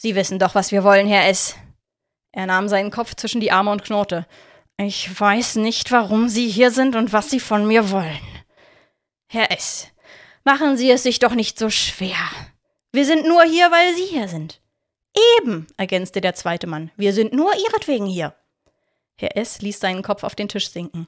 Sie 0.01 0.15
wissen 0.15 0.39
doch, 0.39 0.55
was 0.55 0.71
wir 0.71 0.85
wollen, 0.85 1.07
Herr 1.07 1.27
S. 1.27 1.57
Er 2.31 2.45
nahm 2.45 2.69
seinen 2.69 2.89
Kopf 2.89 3.15
zwischen 3.15 3.41
die 3.41 3.51
Arme 3.51 3.69
und 3.69 3.83
knurrte. 3.83 4.25
Ich 4.77 5.19
weiß 5.19 5.57
nicht, 5.57 5.91
warum 5.91 6.29
Sie 6.29 6.47
hier 6.47 6.71
sind 6.71 6.95
und 6.95 7.11
was 7.11 7.29
Sie 7.29 7.41
von 7.41 7.67
mir 7.67 7.91
wollen. 7.91 8.17
Herr 9.27 9.51
S., 9.51 9.89
machen 10.45 10.77
Sie 10.77 10.89
es 10.89 11.03
sich 11.03 11.19
doch 11.19 11.35
nicht 11.35 11.59
so 11.59 11.69
schwer. 11.69 12.15
Wir 12.93 13.03
sind 13.03 13.27
nur 13.27 13.43
hier, 13.43 13.69
weil 13.71 13.93
Sie 13.93 14.05
hier 14.05 14.29
sind. 14.29 14.61
Eben, 15.37 15.67
ergänzte 15.75 16.21
der 16.21 16.33
zweite 16.33 16.65
Mann. 16.65 16.91
Wir 16.95 17.11
sind 17.11 17.33
nur 17.33 17.53
ihretwegen 17.53 18.07
hier. 18.07 18.33
Herr 19.17 19.35
S. 19.35 19.61
ließ 19.61 19.81
seinen 19.81 20.01
Kopf 20.01 20.23
auf 20.23 20.33
den 20.33 20.47
Tisch 20.47 20.69
sinken. 20.69 21.07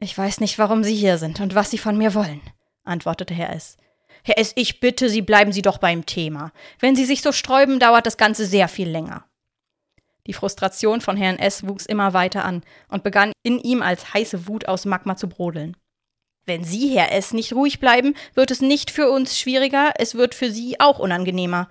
Ich 0.00 0.16
weiß 0.18 0.40
nicht, 0.40 0.58
warum 0.58 0.84
Sie 0.84 0.94
hier 0.94 1.16
sind 1.16 1.40
und 1.40 1.54
was 1.54 1.70
Sie 1.70 1.78
von 1.78 1.96
mir 1.96 2.12
wollen, 2.12 2.42
antwortete 2.84 3.32
Herr 3.32 3.54
S. 3.54 3.78
Herr 4.24 4.38
S., 4.38 4.52
ich 4.56 4.80
bitte 4.80 5.08
Sie, 5.08 5.22
bleiben 5.22 5.52
Sie 5.52 5.62
doch 5.62 5.78
beim 5.78 6.06
Thema. 6.06 6.52
Wenn 6.80 6.96
Sie 6.96 7.04
sich 7.04 7.22
so 7.22 7.32
sträuben, 7.32 7.78
dauert 7.78 8.06
das 8.06 8.16
Ganze 8.16 8.46
sehr 8.46 8.68
viel 8.68 8.88
länger. 8.88 9.24
Die 10.26 10.34
Frustration 10.34 11.00
von 11.00 11.16
Herrn 11.16 11.38
S. 11.38 11.66
wuchs 11.66 11.86
immer 11.86 12.12
weiter 12.12 12.44
an 12.44 12.62
und 12.88 13.02
begann 13.02 13.32
in 13.42 13.58
ihm 13.58 13.80
als 13.80 14.12
heiße 14.12 14.46
Wut 14.46 14.68
aus 14.68 14.84
Magma 14.84 15.16
zu 15.16 15.28
brodeln. 15.28 15.76
Wenn 16.44 16.64
Sie, 16.64 16.90
Herr 16.96 17.12
S., 17.12 17.32
nicht 17.32 17.52
ruhig 17.52 17.80
bleiben, 17.80 18.14
wird 18.34 18.50
es 18.50 18.60
nicht 18.60 18.90
für 18.90 19.10
uns 19.10 19.38
schwieriger, 19.38 19.92
es 19.96 20.14
wird 20.14 20.34
für 20.34 20.50
Sie 20.50 20.80
auch 20.80 20.98
unangenehmer, 20.98 21.68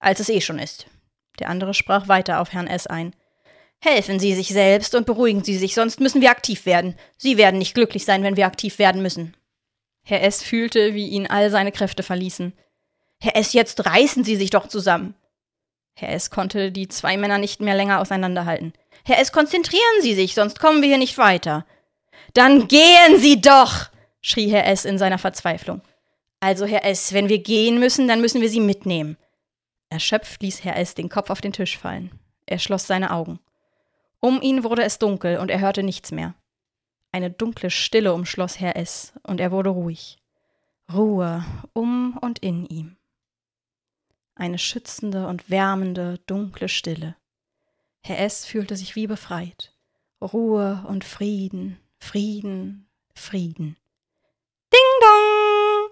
als 0.00 0.20
es 0.20 0.28
eh 0.28 0.40
schon 0.40 0.58
ist. 0.58 0.86
Der 1.38 1.48
andere 1.48 1.72
sprach 1.74 2.08
weiter 2.08 2.40
auf 2.40 2.52
Herrn 2.52 2.66
S. 2.66 2.86
ein. 2.86 3.14
Helfen 3.80 4.20
Sie 4.20 4.34
sich 4.34 4.48
selbst 4.48 4.94
und 4.94 5.06
beruhigen 5.06 5.42
Sie 5.42 5.56
sich, 5.56 5.74
sonst 5.74 6.00
müssen 6.00 6.20
wir 6.20 6.30
aktiv 6.30 6.66
werden. 6.66 6.96
Sie 7.16 7.38
werden 7.38 7.58
nicht 7.58 7.74
glücklich 7.74 8.04
sein, 8.04 8.22
wenn 8.22 8.36
wir 8.36 8.46
aktiv 8.46 8.78
werden 8.78 9.02
müssen. 9.02 9.34
Herr 10.02 10.22
S. 10.22 10.42
fühlte, 10.42 10.94
wie 10.94 11.08
ihn 11.08 11.26
all 11.26 11.50
seine 11.50 11.72
Kräfte 11.72 12.02
verließen. 12.02 12.52
Herr 13.20 13.36
S., 13.36 13.52
jetzt 13.52 13.84
reißen 13.84 14.24
Sie 14.24 14.36
sich 14.36 14.50
doch 14.50 14.66
zusammen. 14.66 15.14
Herr 15.94 16.10
S. 16.10 16.30
konnte 16.30 16.72
die 16.72 16.88
zwei 16.88 17.16
Männer 17.16 17.38
nicht 17.38 17.60
mehr 17.60 17.74
länger 17.74 18.00
auseinanderhalten. 18.00 18.72
Herr 19.04 19.18
S., 19.18 19.32
konzentrieren 19.32 20.02
Sie 20.02 20.14
sich, 20.14 20.34
sonst 20.34 20.58
kommen 20.58 20.82
wir 20.82 20.88
hier 20.88 20.98
nicht 20.98 21.18
weiter. 21.18 21.66
Dann 22.34 22.68
gehen 22.68 23.18
Sie 23.18 23.40
doch! 23.40 23.90
schrie 24.22 24.50
Herr 24.50 24.66
S. 24.66 24.84
in 24.84 24.98
seiner 24.98 25.18
Verzweiflung. 25.18 25.82
Also, 26.40 26.64
Herr 26.64 26.84
S., 26.84 27.12
wenn 27.12 27.28
wir 27.28 27.42
gehen 27.42 27.78
müssen, 27.78 28.08
dann 28.08 28.20
müssen 28.20 28.40
wir 28.40 28.48
Sie 28.48 28.60
mitnehmen. 28.60 29.18
Erschöpft 29.90 30.42
ließ 30.42 30.64
Herr 30.64 30.76
S. 30.76 30.94
den 30.94 31.08
Kopf 31.08 31.30
auf 31.30 31.40
den 31.40 31.52
Tisch 31.52 31.76
fallen. 31.76 32.10
Er 32.46 32.58
schloss 32.58 32.86
seine 32.86 33.10
Augen. 33.10 33.40
Um 34.20 34.40
ihn 34.40 34.64
wurde 34.64 34.82
es 34.82 34.98
dunkel 34.98 35.38
und 35.38 35.50
er 35.50 35.60
hörte 35.60 35.82
nichts 35.82 36.12
mehr. 36.12 36.34
Eine 37.12 37.30
dunkle 37.30 37.70
Stille 37.70 38.14
umschloss 38.14 38.60
Herr 38.60 38.76
S. 38.76 39.12
und 39.22 39.40
er 39.40 39.50
wurde 39.50 39.70
ruhig. 39.70 40.18
Ruhe 40.92 41.44
um 41.72 42.16
und 42.18 42.38
in 42.40 42.66
ihm. 42.66 42.96
Eine 44.34 44.58
schützende 44.58 45.26
und 45.26 45.50
wärmende, 45.50 46.18
dunkle 46.26 46.68
Stille. 46.68 47.16
Herr 48.02 48.20
S. 48.20 48.46
fühlte 48.46 48.76
sich 48.76 48.96
wie 48.96 49.06
befreit. 49.06 49.74
Ruhe 50.20 50.84
und 50.88 51.04
Frieden, 51.04 51.78
Frieden, 51.98 52.88
Frieden. 53.14 53.76
Ding 54.72 54.80
dong! 55.00 55.90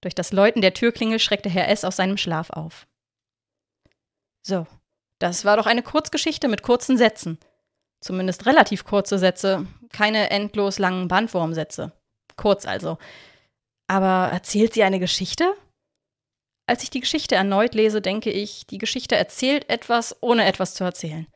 Durch 0.00 0.14
das 0.14 0.32
Läuten 0.32 0.62
der 0.62 0.74
Türklingel 0.74 1.18
schreckte 1.18 1.48
Herr 1.48 1.68
S. 1.68 1.84
aus 1.84 1.96
seinem 1.96 2.16
Schlaf 2.16 2.50
auf. 2.50 2.86
So, 4.42 4.66
das 5.18 5.44
war 5.44 5.56
doch 5.56 5.66
eine 5.66 5.82
Kurzgeschichte 5.82 6.48
mit 6.48 6.62
kurzen 6.62 6.96
Sätzen. 6.96 7.38
Zumindest 8.00 8.46
relativ 8.46 8.84
kurze 8.84 9.18
Sätze, 9.18 9.66
keine 9.92 10.30
endlos 10.30 10.78
langen 10.78 11.08
Bandwurmsätze. 11.08 11.92
Kurz 12.36 12.66
also. 12.66 12.98
Aber 13.88 14.32
erzählt 14.32 14.72
sie 14.72 14.82
eine 14.82 15.00
Geschichte? 15.00 15.52
Als 16.66 16.82
ich 16.82 16.90
die 16.90 17.00
Geschichte 17.00 17.34
erneut 17.34 17.74
lese, 17.74 18.00
denke 18.00 18.30
ich, 18.30 18.66
die 18.66 18.78
Geschichte 18.78 19.16
erzählt 19.16 19.68
etwas, 19.68 20.16
ohne 20.20 20.46
etwas 20.46 20.74
zu 20.74 20.84
erzählen. 20.84 21.26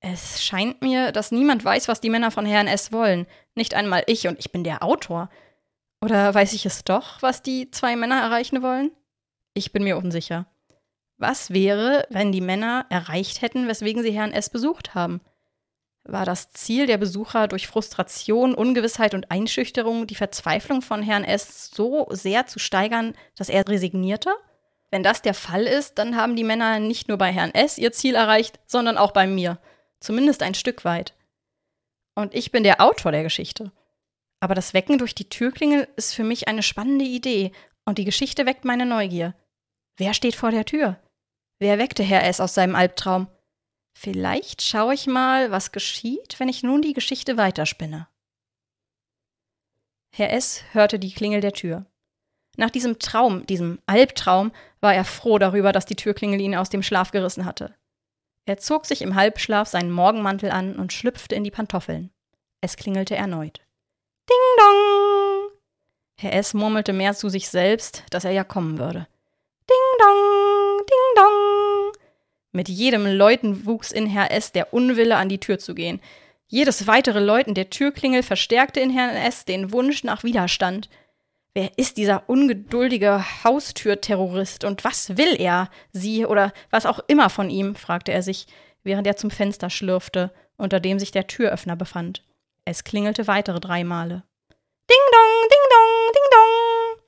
Es 0.00 0.42
scheint 0.44 0.80
mir, 0.80 1.10
dass 1.10 1.32
niemand 1.32 1.64
weiß, 1.64 1.88
was 1.88 2.00
die 2.00 2.10
Männer 2.10 2.30
von 2.30 2.46
Herrn 2.46 2.68
S. 2.68 2.92
wollen. 2.92 3.26
Nicht 3.56 3.74
einmal 3.74 4.04
ich, 4.06 4.28
und 4.28 4.38
ich 4.38 4.52
bin 4.52 4.62
der 4.62 4.84
Autor. 4.84 5.28
Oder 6.00 6.32
weiß 6.32 6.52
ich 6.52 6.64
es 6.64 6.84
doch, 6.84 7.20
was 7.20 7.42
die 7.42 7.70
zwei 7.72 7.96
Männer 7.96 8.20
erreichen 8.20 8.62
wollen? 8.62 8.92
Ich 9.54 9.72
bin 9.72 9.82
mir 9.82 9.96
unsicher. 9.96 10.46
Was 11.16 11.50
wäre, 11.50 12.06
wenn 12.10 12.30
die 12.30 12.40
Männer 12.40 12.86
erreicht 12.90 13.42
hätten, 13.42 13.66
weswegen 13.66 14.04
sie 14.04 14.12
Herrn 14.12 14.32
S. 14.32 14.50
besucht 14.50 14.94
haben? 14.94 15.20
War 16.08 16.24
das 16.24 16.50
Ziel 16.52 16.86
der 16.86 16.96
Besucher 16.96 17.48
durch 17.48 17.66
Frustration, 17.66 18.54
Ungewissheit 18.54 19.12
und 19.12 19.30
Einschüchterung 19.30 20.06
die 20.06 20.14
Verzweiflung 20.14 20.80
von 20.80 21.02
Herrn 21.02 21.22
S. 21.22 21.70
so 21.70 22.06
sehr 22.08 22.46
zu 22.46 22.58
steigern, 22.58 23.14
dass 23.36 23.50
er 23.50 23.68
resignierte? 23.68 24.30
Wenn 24.90 25.02
das 25.02 25.20
der 25.20 25.34
Fall 25.34 25.64
ist, 25.64 25.98
dann 25.98 26.16
haben 26.16 26.34
die 26.34 26.44
Männer 26.44 26.80
nicht 26.80 27.08
nur 27.08 27.18
bei 27.18 27.30
Herrn 27.30 27.52
S. 27.52 27.76
ihr 27.76 27.92
Ziel 27.92 28.14
erreicht, 28.14 28.58
sondern 28.64 28.96
auch 28.96 29.10
bei 29.10 29.26
mir. 29.26 29.58
Zumindest 30.00 30.42
ein 30.42 30.54
Stück 30.54 30.86
weit. 30.86 31.14
Und 32.14 32.34
ich 32.34 32.52
bin 32.52 32.62
der 32.62 32.80
Autor 32.80 33.12
der 33.12 33.22
Geschichte. 33.22 33.70
Aber 34.40 34.54
das 34.54 34.72
Wecken 34.72 34.96
durch 34.96 35.14
die 35.14 35.28
Türklingel 35.28 35.88
ist 35.96 36.14
für 36.14 36.24
mich 36.24 36.48
eine 36.48 36.62
spannende 36.62 37.04
Idee 37.04 37.52
und 37.84 37.98
die 37.98 38.06
Geschichte 38.06 38.46
weckt 38.46 38.64
meine 38.64 38.86
Neugier. 38.86 39.34
Wer 39.98 40.14
steht 40.14 40.36
vor 40.36 40.52
der 40.52 40.64
Tür? 40.64 40.98
Wer 41.58 41.78
weckte 41.78 42.02
Herr 42.02 42.24
S. 42.24 42.40
aus 42.40 42.54
seinem 42.54 42.76
Albtraum? 42.76 43.26
Vielleicht 44.00 44.62
schaue 44.62 44.94
ich 44.94 45.08
mal, 45.08 45.50
was 45.50 45.72
geschieht, 45.72 46.38
wenn 46.38 46.48
ich 46.48 46.62
nun 46.62 46.82
die 46.82 46.92
Geschichte 46.92 47.36
weiterspinne. 47.36 48.06
Herr 50.14 50.32
S. 50.32 50.62
hörte 50.70 51.00
die 51.00 51.12
Klingel 51.12 51.40
der 51.40 51.52
Tür. 51.52 51.84
Nach 52.56 52.70
diesem 52.70 53.00
Traum, 53.00 53.44
diesem 53.46 53.80
Albtraum, 53.86 54.52
war 54.80 54.94
er 54.94 55.04
froh 55.04 55.38
darüber, 55.38 55.72
dass 55.72 55.84
die 55.84 55.96
Türklingel 55.96 56.40
ihn 56.40 56.54
aus 56.54 56.70
dem 56.70 56.84
Schlaf 56.84 57.10
gerissen 57.10 57.44
hatte. 57.44 57.74
Er 58.44 58.58
zog 58.58 58.86
sich 58.86 59.02
im 59.02 59.16
Halbschlaf 59.16 59.66
seinen 59.66 59.90
Morgenmantel 59.90 60.52
an 60.52 60.76
und 60.76 60.92
schlüpfte 60.92 61.34
in 61.34 61.42
die 61.42 61.50
Pantoffeln. 61.50 62.12
Es 62.60 62.76
klingelte 62.76 63.16
erneut. 63.16 63.58
Ding 64.30 64.58
dong! 64.58 65.50
Herr 66.14 66.34
S. 66.34 66.54
murmelte 66.54 66.92
mehr 66.92 67.14
zu 67.14 67.28
sich 67.30 67.48
selbst, 67.48 68.04
dass 68.10 68.24
er 68.24 68.30
ja 68.30 68.44
kommen 68.44 68.78
würde. 68.78 69.08
Ding 69.68 69.98
dong. 69.98 70.37
Mit 72.52 72.68
jedem 72.68 73.06
Läuten 73.06 73.66
wuchs 73.66 73.92
in 73.92 74.06
Herr 74.06 74.30
S. 74.30 74.52
der 74.52 74.72
Unwille, 74.72 75.16
an 75.16 75.28
die 75.28 75.40
Tür 75.40 75.58
zu 75.58 75.74
gehen. 75.74 76.00
Jedes 76.46 76.86
weitere 76.86 77.20
Läuten 77.20 77.54
der 77.54 77.68
Türklingel 77.68 78.22
verstärkte 78.22 78.80
in 78.80 78.90
Herrn 78.90 79.14
S. 79.14 79.44
den 79.44 79.70
Wunsch 79.70 80.02
nach 80.02 80.24
Widerstand. 80.24 80.88
Wer 81.52 81.76
ist 81.76 81.98
dieser 81.98 82.28
ungeduldige 82.28 83.24
Haustürterrorist 83.44 84.64
und 84.64 84.84
was 84.84 85.16
will 85.18 85.34
er, 85.38 85.70
sie 85.92 86.24
oder 86.24 86.52
was 86.70 86.86
auch 86.86 87.00
immer 87.06 87.28
von 87.28 87.50
ihm? 87.50 87.74
fragte 87.74 88.12
er 88.12 88.22
sich, 88.22 88.46
während 88.82 89.06
er 89.06 89.16
zum 89.16 89.30
Fenster 89.30 89.68
schlürfte, 89.68 90.32
unter 90.56 90.80
dem 90.80 90.98
sich 90.98 91.10
der 91.10 91.26
Türöffner 91.26 91.76
befand. 91.76 92.24
Es 92.64 92.84
klingelte 92.84 93.26
weitere 93.26 93.60
drei 93.60 93.84
Male. 93.84 94.22
Ding 94.90 94.98
dong, 95.12 95.48
ding 95.50 95.64
dong, 95.70 96.12
ding 96.14 96.22
dong. 96.30 97.02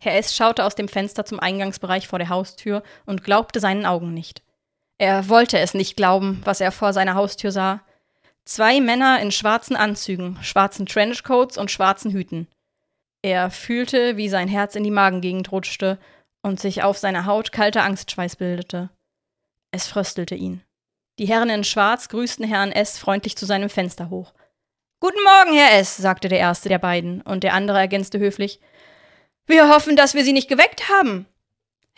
Herr 0.00 0.16
S. 0.16 0.36
schaute 0.36 0.64
aus 0.64 0.76
dem 0.76 0.88
Fenster 0.88 1.24
zum 1.24 1.40
Eingangsbereich 1.40 2.06
vor 2.06 2.20
der 2.20 2.28
Haustür 2.28 2.84
und 3.06 3.24
glaubte 3.24 3.58
seinen 3.58 3.86
Augen 3.86 4.14
nicht. 4.14 4.42
Er 4.98 5.28
wollte 5.28 5.58
es 5.58 5.74
nicht 5.74 5.96
glauben, 5.96 6.40
was 6.44 6.60
er 6.60 6.72
vor 6.72 6.92
seiner 6.92 7.14
Haustür 7.14 7.52
sah. 7.52 7.80
Zwei 8.44 8.80
Männer 8.80 9.20
in 9.20 9.30
schwarzen 9.30 9.76
Anzügen, 9.76 10.38
schwarzen 10.42 10.86
Trenchcoats 10.86 11.56
und 11.56 11.70
schwarzen 11.70 12.10
Hüten. 12.10 12.48
Er 13.22 13.50
fühlte, 13.50 14.16
wie 14.16 14.28
sein 14.28 14.48
Herz 14.48 14.74
in 14.74 14.84
die 14.84 14.90
Magengegend 14.90 15.52
rutschte 15.52 15.98
und 16.42 16.60
sich 16.60 16.82
auf 16.82 16.98
seiner 16.98 17.26
Haut 17.26 17.52
kalter 17.52 17.84
Angstschweiß 17.84 18.36
bildete. 18.36 18.90
Es 19.70 19.86
fröstelte 19.86 20.34
ihn. 20.34 20.62
Die 21.18 21.26
Herren 21.26 21.50
in 21.50 21.64
Schwarz 21.64 22.08
grüßten 22.08 22.46
Herrn 22.46 22.72
S. 22.72 22.98
freundlich 22.98 23.36
zu 23.36 23.44
seinem 23.44 23.68
Fenster 23.68 24.08
hoch. 24.08 24.32
Guten 25.00 25.22
Morgen, 25.22 25.56
Herr 25.56 25.78
S., 25.78 25.96
sagte 25.96 26.28
der 26.28 26.38
erste 26.38 26.68
der 26.68 26.78
beiden, 26.78 27.20
und 27.22 27.44
der 27.44 27.54
andere 27.54 27.78
ergänzte 27.78 28.18
höflich. 28.18 28.60
Wir 29.46 29.68
hoffen, 29.68 29.94
dass 29.94 30.14
wir 30.14 30.24
Sie 30.24 30.32
nicht 30.32 30.48
geweckt 30.48 30.88
haben. 30.88 31.26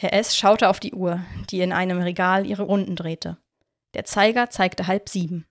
Herr 0.02 0.14
S. 0.14 0.34
schaute 0.34 0.70
auf 0.70 0.80
die 0.80 0.94
Uhr, 0.94 1.20
die 1.50 1.60
in 1.60 1.74
einem 1.74 2.00
Regal 2.00 2.46
ihre 2.46 2.62
Runden 2.62 2.96
drehte. 2.96 3.36
Der 3.92 4.06
Zeiger 4.06 4.48
zeigte 4.48 4.86
halb 4.86 5.10
sieben. 5.10 5.44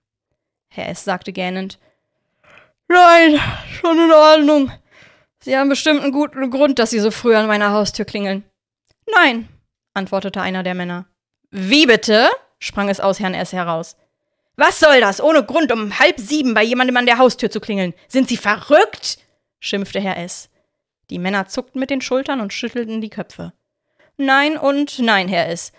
Herr 0.66 0.88
S. 0.88 1.04
sagte 1.04 1.32
gähnend: 1.32 1.78
Nein, 2.88 3.38
schon 3.70 3.96
in 3.96 4.10
Ordnung. 4.10 4.72
Sie 5.38 5.56
haben 5.56 5.68
bestimmt 5.68 6.02
einen 6.02 6.10
guten 6.10 6.50
Grund, 6.50 6.80
dass 6.80 6.90
Sie 6.90 6.98
so 6.98 7.12
früh 7.12 7.36
an 7.36 7.46
meiner 7.46 7.70
Haustür 7.70 8.04
klingeln. 8.04 8.42
Nein, 9.14 9.48
antwortete 9.94 10.40
einer 10.40 10.64
der 10.64 10.74
Männer. 10.74 11.06
Wie 11.52 11.86
bitte? 11.86 12.28
sprang 12.58 12.88
es 12.88 12.98
aus 12.98 13.20
Herrn 13.20 13.34
S. 13.34 13.52
heraus. 13.52 13.96
Was 14.56 14.80
soll 14.80 15.00
das, 15.00 15.22
ohne 15.22 15.44
Grund 15.44 15.70
um 15.70 15.96
halb 16.00 16.18
sieben 16.18 16.54
bei 16.54 16.64
jemandem 16.64 16.96
an 16.96 17.06
der 17.06 17.18
Haustür 17.18 17.52
zu 17.52 17.60
klingeln? 17.60 17.94
Sind 18.08 18.28
Sie 18.28 18.36
verrückt? 18.36 19.18
schimpfte 19.60 20.00
Herr 20.00 20.16
S. 20.16 20.50
Die 21.08 21.20
Männer 21.20 21.46
zuckten 21.46 21.78
mit 21.78 21.90
den 21.90 22.00
Schultern 22.00 22.40
und 22.40 22.52
schüttelten 22.52 23.00
die 23.00 23.10
Köpfe. 23.10 23.52
Nein 24.20 24.58
und 24.58 24.98
nein, 24.98 25.28
Herr 25.28 25.48
S. 25.48 25.72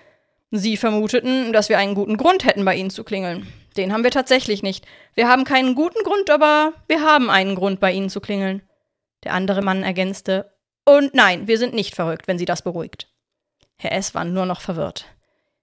Sie 0.49 0.75
vermuteten, 0.75 1.53
dass 1.53 1.69
wir 1.69 1.77
einen 1.77 1.93
guten 1.93 2.17
Grund 2.17 2.43
hätten, 2.43 2.65
bei 2.65 2.75
Ihnen 2.75 2.89
zu 2.89 3.03
klingeln. 3.03 3.45
Den 3.77 3.93
haben 3.93 4.03
wir 4.03 4.09
tatsächlich 4.09 4.63
nicht. 4.63 4.87
Wir 5.13 5.29
haben 5.29 5.43
keinen 5.43 5.75
guten 5.75 6.03
Grund, 6.03 6.31
aber 6.31 6.73
wir 6.87 7.03
haben 7.03 7.29
einen 7.29 7.53
Grund, 7.53 7.79
bei 7.79 7.91
Ihnen 7.91 8.09
zu 8.09 8.19
klingeln. 8.19 8.63
Der 9.23 9.33
andere 9.33 9.61
Mann 9.61 9.83
ergänzte, 9.83 10.51
und 10.85 11.13
nein, 11.13 11.47
wir 11.47 11.59
sind 11.59 11.75
nicht 11.75 11.93
verrückt, 11.93 12.27
wenn 12.27 12.39
Sie 12.39 12.45
das 12.45 12.63
beruhigt. 12.63 13.13
Herr 13.77 13.91
S. 13.91 14.15
war 14.15 14.25
nur 14.25 14.47
noch 14.47 14.61
verwirrt. 14.61 15.05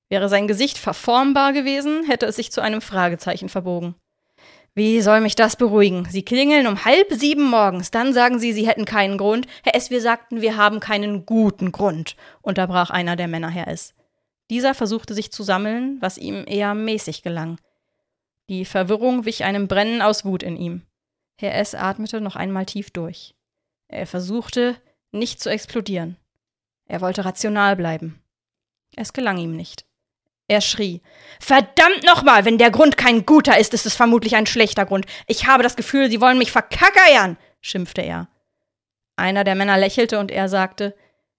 Wäre 0.08 0.28
sein 0.28 0.46
Gesicht 0.46 0.78
verformbar 0.78 1.52
gewesen, 1.52 2.04
hätte 2.04 2.26
es 2.26 2.36
sich 2.36 2.52
zu 2.52 2.60
einem 2.60 2.80
Fragezeichen 2.80 3.48
verbogen. 3.48 3.96
Wie 4.78 5.00
soll 5.00 5.20
mich 5.20 5.34
das 5.34 5.56
beruhigen? 5.56 6.06
Sie 6.08 6.22
klingeln 6.22 6.68
um 6.68 6.84
halb 6.84 7.12
sieben 7.12 7.42
morgens, 7.42 7.90
dann 7.90 8.12
sagen 8.12 8.38
Sie, 8.38 8.52
Sie 8.52 8.68
hätten 8.68 8.84
keinen 8.84 9.18
Grund. 9.18 9.48
Herr 9.64 9.74
S., 9.74 9.90
wir 9.90 10.00
sagten, 10.00 10.40
wir 10.40 10.56
haben 10.56 10.78
keinen 10.78 11.26
guten 11.26 11.72
Grund, 11.72 12.14
unterbrach 12.42 12.90
einer 12.90 13.16
der 13.16 13.26
Männer 13.26 13.48
Herr 13.48 13.66
S. 13.66 13.92
Dieser 14.50 14.74
versuchte 14.74 15.14
sich 15.14 15.32
zu 15.32 15.42
sammeln, 15.42 15.98
was 15.98 16.16
ihm 16.16 16.44
eher 16.46 16.74
mäßig 16.74 17.24
gelang. 17.24 17.58
Die 18.48 18.64
Verwirrung 18.64 19.24
wich 19.24 19.42
einem 19.42 19.66
Brennen 19.66 20.00
aus 20.00 20.24
Wut 20.24 20.44
in 20.44 20.56
ihm. 20.56 20.82
Herr 21.40 21.56
S. 21.56 21.74
atmete 21.74 22.20
noch 22.20 22.36
einmal 22.36 22.64
tief 22.64 22.92
durch. 22.92 23.34
Er 23.88 24.06
versuchte, 24.06 24.76
nicht 25.10 25.40
zu 25.40 25.50
explodieren. 25.50 26.16
Er 26.86 27.00
wollte 27.00 27.24
rational 27.24 27.74
bleiben. 27.74 28.22
Es 28.94 29.12
gelang 29.12 29.38
ihm 29.38 29.56
nicht. 29.56 29.87
Er 30.48 30.62
schrie. 30.62 31.02
Verdammt 31.40 32.04
nochmal, 32.04 32.46
wenn 32.46 32.56
der 32.56 32.70
Grund 32.70 32.96
kein 32.96 33.26
guter 33.26 33.58
ist, 33.58 33.74
ist 33.74 33.84
es 33.84 33.94
vermutlich 33.94 34.34
ein 34.34 34.46
schlechter 34.46 34.86
Grund. 34.86 35.04
Ich 35.26 35.46
habe 35.46 35.62
das 35.62 35.76
Gefühl, 35.76 36.10
Sie 36.10 36.22
wollen 36.22 36.38
mich 36.38 36.50
verkackeiern, 36.50 37.36
schimpfte 37.60 38.00
er. 38.00 38.28
Einer 39.16 39.44
der 39.44 39.54
Männer 39.54 39.76
lächelte 39.76 40.18
und 40.18 40.30
er 40.30 40.48
sagte, 40.48 40.94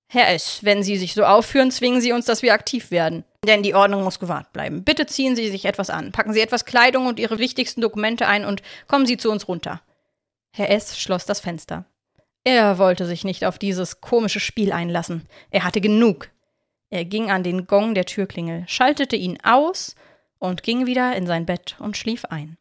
Herr 0.07 0.29
S., 0.29 0.59
wenn 0.63 0.83
Sie 0.83 0.97
sich 0.97 1.13
so 1.13 1.23
aufführen, 1.23 1.71
zwingen 1.71 2.01
Sie 2.01 2.11
uns, 2.11 2.25
dass 2.25 2.43
wir 2.43 2.53
aktiv 2.53 2.91
werden. 2.91 3.23
Denn 3.45 3.63
die 3.63 3.73
Ordnung 3.73 4.03
muss 4.03 4.19
gewahrt 4.19 4.53
bleiben. 4.53 4.83
Bitte 4.83 5.05
ziehen 5.05 5.35
Sie 5.35 5.49
sich 5.49 5.65
etwas 5.65 5.89
an, 5.89 6.11
packen 6.11 6.33
Sie 6.33 6.41
etwas 6.41 6.65
Kleidung 6.65 7.07
und 7.07 7.19
Ihre 7.19 7.39
wichtigsten 7.39 7.81
Dokumente 7.81 8.27
ein 8.27 8.45
und 8.45 8.61
kommen 8.87 9.05
Sie 9.05 9.17
zu 9.17 9.31
uns 9.31 9.47
runter. 9.47 9.81
Herr 10.55 10.69
S. 10.69 10.99
schloss 10.99 11.25
das 11.25 11.39
Fenster. 11.39 11.85
Er 12.43 12.77
wollte 12.77 13.05
sich 13.05 13.23
nicht 13.23 13.45
auf 13.45 13.59
dieses 13.59 14.01
komische 14.01 14.39
Spiel 14.39 14.71
einlassen. 14.71 15.27
Er 15.51 15.63
hatte 15.63 15.81
genug. 15.81 16.29
Er 16.89 17.05
ging 17.05 17.29
an 17.29 17.43
den 17.43 17.67
Gong 17.67 17.93
der 17.93 18.05
Türklingel, 18.05 18.67
schaltete 18.67 19.15
ihn 19.15 19.39
aus 19.43 19.95
und 20.39 20.63
ging 20.63 20.85
wieder 20.85 21.15
in 21.15 21.27
sein 21.27 21.45
Bett 21.45 21.75
und 21.79 21.97
schlief 21.97 22.25
ein. 22.25 22.57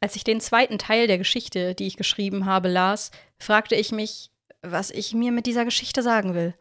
Als 0.00 0.16
ich 0.16 0.24
den 0.24 0.40
zweiten 0.40 0.78
Teil 0.78 1.06
der 1.06 1.18
Geschichte, 1.18 1.74
die 1.74 1.86
ich 1.86 1.98
geschrieben 1.98 2.46
habe, 2.46 2.68
las, 2.68 3.10
fragte 3.38 3.74
ich 3.74 3.92
mich, 3.92 4.30
was 4.62 4.90
ich 4.90 5.12
mir 5.12 5.30
mit 5.30 5.44
dieser 5.44 5.66
Geschichte 5.66 6.02
sagen 6.02 6.34
will. 6.34 6.54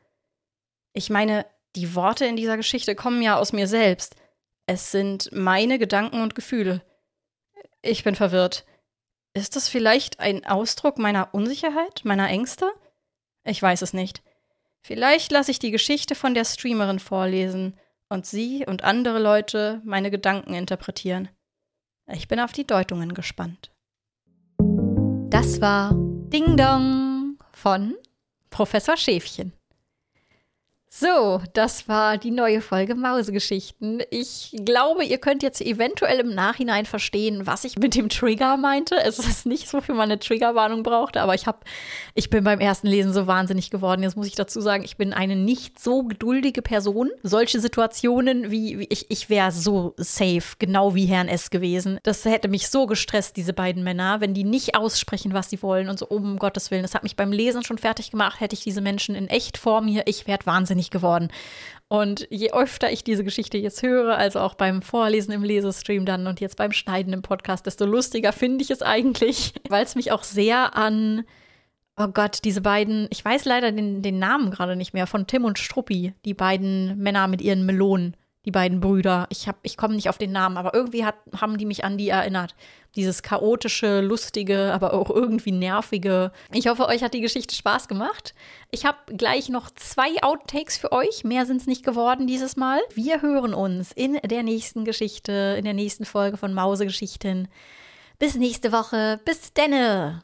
Ich 0.93 1.09
meine, 1.09 1.45
die 1.75 1.95
Worte 1.95 2.25
in 2.25 2.35
dieser 2.35 2.57
Geschichte 2.57 2.95
kommen 2.95 3.21
ja 3.21 3.37
aus 3.37 3.53
mir 3.53 3.67
selbst. 3.67 4.15
Es 4.65 4.91
sind 4.91 5.29
meine 5.31 5.79
Gedanken 5.79 6.21
und 6.21 6.35
Gefühle. 6.35 6.83
Ich 7.81 8.03
bin 8.03 8.15
verwirrt. 8.15 8.65
Ist 9.33 9.55
das 9.55 9.69
vielleicht 9.69 10.19
ein 10.19 10.45
Ausdruck 10.45 10.97
meiner 10.97 11.33
Unsicherheit, 11.33 12.01
meiner 12.03 12.27
Ängste? 12.27 12.69
Ich 13.45 13.61
weiß 13.61 13.81
es 13.83 13.93
nicht. 13.93 14.21
Vielleicht 14.81 15.31
lasse 15.31 15.51
ich 15.51 15.59
die 15.59 15.71
Geschichte 15.71 16.15
von 16.15 16.33
der 16.33 16.45
Streamerin 16.45 16.99
vorlesen 16.99 17.77
und 18.09 18.25
sie 18.25 18.65
und 18.65 18.83
andere 18.83 19.19
Leute 19.19 19.81
meine 19.83 20.09
Gedanken 20.11 20.53
interpretieren. 20.53 21.29
Ich 22.07 22.27
bin 22.27 22.39
auf 22.39 22.51
die 22.51 22.65
Deutungen 22.65 23.13
gespannt. 23.13 23.71
Das 25.29 25.61
war 25.61 25.91
Ding 25.93 26.57
Dong 26.57 27.37
von 27.51 27.95
Professor 28.49 28.97
Schäfchen. 28.97 29.53
So, 30.91 31.39
das 31.53 31.87
war 31.87 32.17
die 32.17 32.31
neue 32.31 32.61
Folge 32.61 32.95
Mausegeschichten. 32.95 34.01
Ich 34.09 34.55
glaube, 34.65 35.05
ihr 35.05 35.19
könnt 35.19 35.43
jetzt 35.43 35.61
eventuell 35.61 36.19
im 36.19 36.33
Nachhinein 36.33 36.87
verstehen, 36.87 37.45
was 37.45 37.63
ich 37.63 37.77
mit 37.77 37.93
dem 37.93 38.09
Trigger 38.09 38.57
meinte. 38.57 38.95
Es 38.95 39.19
ist 39.19 39.45
nicht 39.45 39.69
so, 39.69 39.87
wie 39.87 39.91
man 39.91 40.09
eine 40.09 40.17
Triggerwarnung 40.17 40.81
brauchte, 40.81 41.21
aber 41.21 41.35
ich 41.35 41.45
habe, 41.45 41.59
ich 42.15 42.31
bin 42.31 42.43
beim 42.43 42.59
ersten 42.59 42.87
Lesen 42.87 43.13
so 43.13 43.27
wahnsinnig 43.27 43.69
geworden. 43.69 44.01
Jetzt 44.01 44.17
muss 44.17 44.25
ich 44.25 44.33
dazu 44.33 44.61
sagen, 44.61 44.83
ich 44.83 44.97
bin 44.97 45.13
eine 45.13 45.35
nicht 45.35 45.77
so 45.77 46.01
geduldige 46.01 46.63
Person. 46.63 47.11
Solche 47.21 47.59
Situationen 47.59 48.49
wie, 48.49 48.79
wie 48.79 48.87
ich, 48.89 49.11
ich 49.11 49.29
wäre 49.29 49.51
so 49.51 49.93
safe, 49.97 50.55
genau 50.57 50.95
wie 50.95 51.05
Herrn 51.05 51.27
S 51.27 51.51
gewesen. 51.51 51.99
Das 52.01 52.25
hätte 52.25 52.47
mich 52.47 52.67
so 52.67 52.87
gestresst, 52.87 53.37
diese 53.37 53.53
beiden 53.53 53.83
Männer, 53.83 54.21
wenn 54.21 54.33
die 54.33 54.43
nicht 54.43 54.73
aussprechen, 54.75 55.33
was 55.33 55.51
sie 55.51 55.61
wollen 55.61 55.87
und 55.87 55.99
so, 55.99 56.07
um 56.07 56.39
Gottes 56.39 56.71
Willen. 56.71 56.81
Das 56.81 56.95
hat 56.95 57.03
mich 57.03 57.15
beim 57.15 57.31
Lesen 57.31 57.63
schon 57.63 57.77
fertig 57.77 58.09
gemacht. 58.09 58.39
Hätte 58.39 58.55
ich 58.55 58.63
diese 58.63 58.81
Menschen 58.81 59.13
in 59.13 59.27
echt 59.27 59.59
vor 59.59 59.81
mir, 59.81 60.01
ich 60.07 60.25
werde 60.25 60.47
wahnsinnig 60.47 60.78
wahnsinnig 60.79 60.89
geworden. 60.89 61.29
Und 61.87 62.27
je 62.29 62.51
öfter 62.51 62.91
ich 62.91 63.03
diese 63.03 63.23
Geschichte 63.23 63.57
jetzt 63.57 63.81
höre, 63.81 64.15
also 64.15 64.39
auch 64.39 64.53
beim 64.53 64.81
Vorlesen 64.81 65.31
im 65.31 65.43
Lesestream 65.43 66.05
dann 66.05 66.27
und 66.27 66.39
jetzt 66.39 66.55
beim 66.55 66.71
Schneiden 66.71 67.13
im 67.13 67.23
Podcast, 67.23 67.65
desto 67.65 67.85
lustiger 67.85 68.31
finde 68.31 68.63
ich 68.63 68.69
es 68.69 68.81
eigentlich, 68.81 69.53
weil 69.69 69.83
es 69.83 69.95
mich 69.95 70.11
auch 70.11 70.23
sehr 70.23 70.75
an, 70.75 71.23
oh 71.97 72.07
Gott, 72.07 72.39
diese 72.43 72.61
beiden, 72.61 73.07
ich 73.09 73.25
weiß 73.25 73.45
leider 73.45 73.71
den, 73.71 74.03
den 74.03 74.19
Namen 74.19 74.51
gerade 74.51 74.75
nicht 74.75 74.93
mehr, 74.93 75.07
von 75.07 75.25
Tim 75.25 75.45
und 75.45 75.57
Struppi, 75.57 76.13
die 76.25 76.35
beiden 76.35 76.97
Männer 76.99 77.27
mit 77.27 77.41
ihren 77.41 77.65
Melonen 77.65 78.15
die 78.45 78.51
beiden 78.51 78.79
Brüder. 78.79 79.27
Ich, 79.29 79.49
ich 79.63 79.75
komme 79.75 79.95
nicht 79.95 80.09
auf 80.09 80.17
den 80.17 80.31
Namen, 80.31 80.57
aber 80.57 80.73
irgendwie 80.73 81.05
hat, 81.05 81.15
haben 81.35 81.57
die 81.57 81.65
mich 81.65 81.83
an 81.83 81.97
die 81.97 82.09
erinnert. 82.09 82.55
Dieses 82.95 83.21
chaotische, 83.21 84.01
lustige, 84.01 84.73
aber 84.73 84.93
auch 84.93 85.09
irgendwie 85.09 85.51
nervige. 85.51 86.31
Ich 86.53 86.67
hoffe, 86.67 86.87
euch 86.87 87.03
hat 87.03 87.13
die 87.13 87.21
Geschichte 87.21 87.53
Spaß 87.53 87.87
gemacht. 87.87 88.33
Ich 88.71 88.85
habe 88.85 88.97
gleich 89.15 89.49
noch 89.49 89.69
zwei 89.71 90.23
Outtakes 90.23 90.77
für 90.77 90.91
euch. 90.91 91.23
Mehr 91.23 91.45
sind 91.45 91.61
es 91.61 91.67
nicht 91.67 91.83
geworden 91.83 92.27
dieses 92.27 92.55
Mal. 92.55 92.79
Wir 92.93 93.21
hören 93.21 93.53
uns 93.53 93.91
in 93.91 94.13
der 94.23 94.43
nächsten 94.43 94.85
Geschichte, 94.85 95.55
in 95.57 95.65
der 95.65 95.73
nächsten 95.73 96.05
Folge 96.05 96.37
von 96.37 96.53
Mausegeschichten. 96.53 97.49
Bis 98.17 98.35
nächste 98.35 98.71
Woche. 98.71 99.19
Bis 99.25 99.53
denne. 99.53 100.23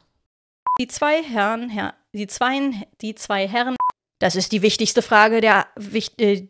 Die 0.80 0.88
zwei 0.88 1.23
Herren, 1.23 1.69
Herr, 1.69 1.93
die 2.13 2.28
zwei, 2.28 2.71
die 3.01 3.15
zwei 3.15 3.47
Herren. 3.47 3.75
Das 4.19 4.36
ist 4.36 4.51
die 4.51 4.62
wichtigste 4.62 5.01
Frage 5.01 5.41
der, 5.41 5.67
äh, 6.17 6.41